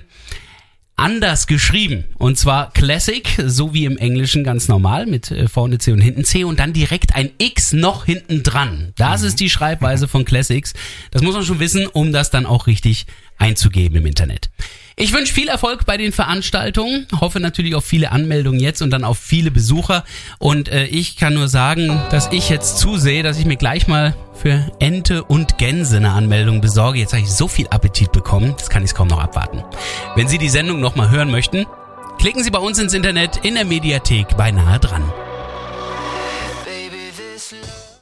anders 0.95 1.48
geschrieben. 1.48 2.05
Und 2.17 2.38
zwar 2.38 2.71
Classic, 2.74 3.27
so 3.45 3.74
wie 3.74 3.86
im 3.86 3.98
Englischen 3.98 4.43
ganz 4.43 4.67
normal, 4.67 5.05
mit 5.05 5.31
äh, 5.31 5.48
vorne 5.48 5.77
C 5.77 5.91
und 5.91 6.01
hinten 6.01 6.24
C 6.24 6.43
und 6.43 6.60
dann 6.60 6.74
direkt 6.74 7.15
ein 7.15 7.31
X 7.38 7.74
noch 7.74 8.05
hinten 8.05 8.43
dran. 8.43 8.93
Das 8.98 9.24
ist 9.24 9.39
die 9.39 9.50
Schreibweise 9.50 10.07
von 10.07 10.25
Classics. 10.25 10.74
Das 11.12 11.21
muss 11.21 11.33
man 11.33 11.43
schon 11.43 11.60
wissen, 11.60 11.88
um 11.88 12.12
das 12.12 12.29
dann 12.29 12.45
auch 12.45 12.67
richtig 12.67 13.05
einzugeben 13.38 13.98
im 13.98 14.05
Internet. 14.05 14.50
Ich 15.01 15.13
wünsche 15.13 15.34
viel 15.34 15.48
Erfolg 15.48 15.88
bei 15.88 15.98
den 15.98 16.12
Veranstaltungen, 16.12 17.08
hoffe 17.20 17.39
natürlich 17.39 17.74
auf 17.74 17.84
viele 17.84 18.12
Anmeldungen 18.12 18.60
jetzt 18.60 18.84
und 18.84 18.91
dann 18.91 19.03
auf 19.03 19.17
viele 19.17 19.50
Besucher. 19.50 20.03
Und 20.38 20.70
äh, 20.70 20.86
ich 20.86 21.17
kann 21.17 21.34
nur 21.34 21.48
sagen, 21.48 22.00
dass 22.12 22.31
ich 22.31 22.50
jetzt 22.50 22.77
zusehe, 22.77 23.24
dass 23.24 23.39
ich 23.39 23.46
mir 23.46 23.55
gleich 23.55 23.88
mal 23.88 24.15
für 24.36 24.72
Ente 24.77 25.24
und 25.24 25.58
Gänse 25.58 25.98
eine 25.98 26.12
Anmeldung 26.12 26.62
besorge. 26.62 27.00
Jetzt 27.00 27.13
habe 27.13 27.24
ich 27.24 27.31
so 27.31 27.48
viel 27.48 27.65
Appetit 27.70 28.12
bekommen, 28.12 28.53
das 28.60 28.70
kann 28.70 28.86
ich 28.86 28.93
kaum 28.93 29.08
noch 29.08 29.20
abwarten. 29.20 29.63
Wenn 30.15 30.27
Sie 30.27 30.38
die 30.38 30.50
Sendung 30.50 30.79
nochmal 30.79 31.10
hören 31.10 31.31
möchten, 31.31 31.65
klicken 32.20 32.43
Sie 32.43 32.51
bei 32.51 32.60
uns 32.60 32.77
ins 32.77 32.93
Internet 32.93 33.38
in 33.38 33.55
der 33.55 33.65
Mediathek 33.65 34.38
beinahe 34.38 34.79
dran. 34.79 35.12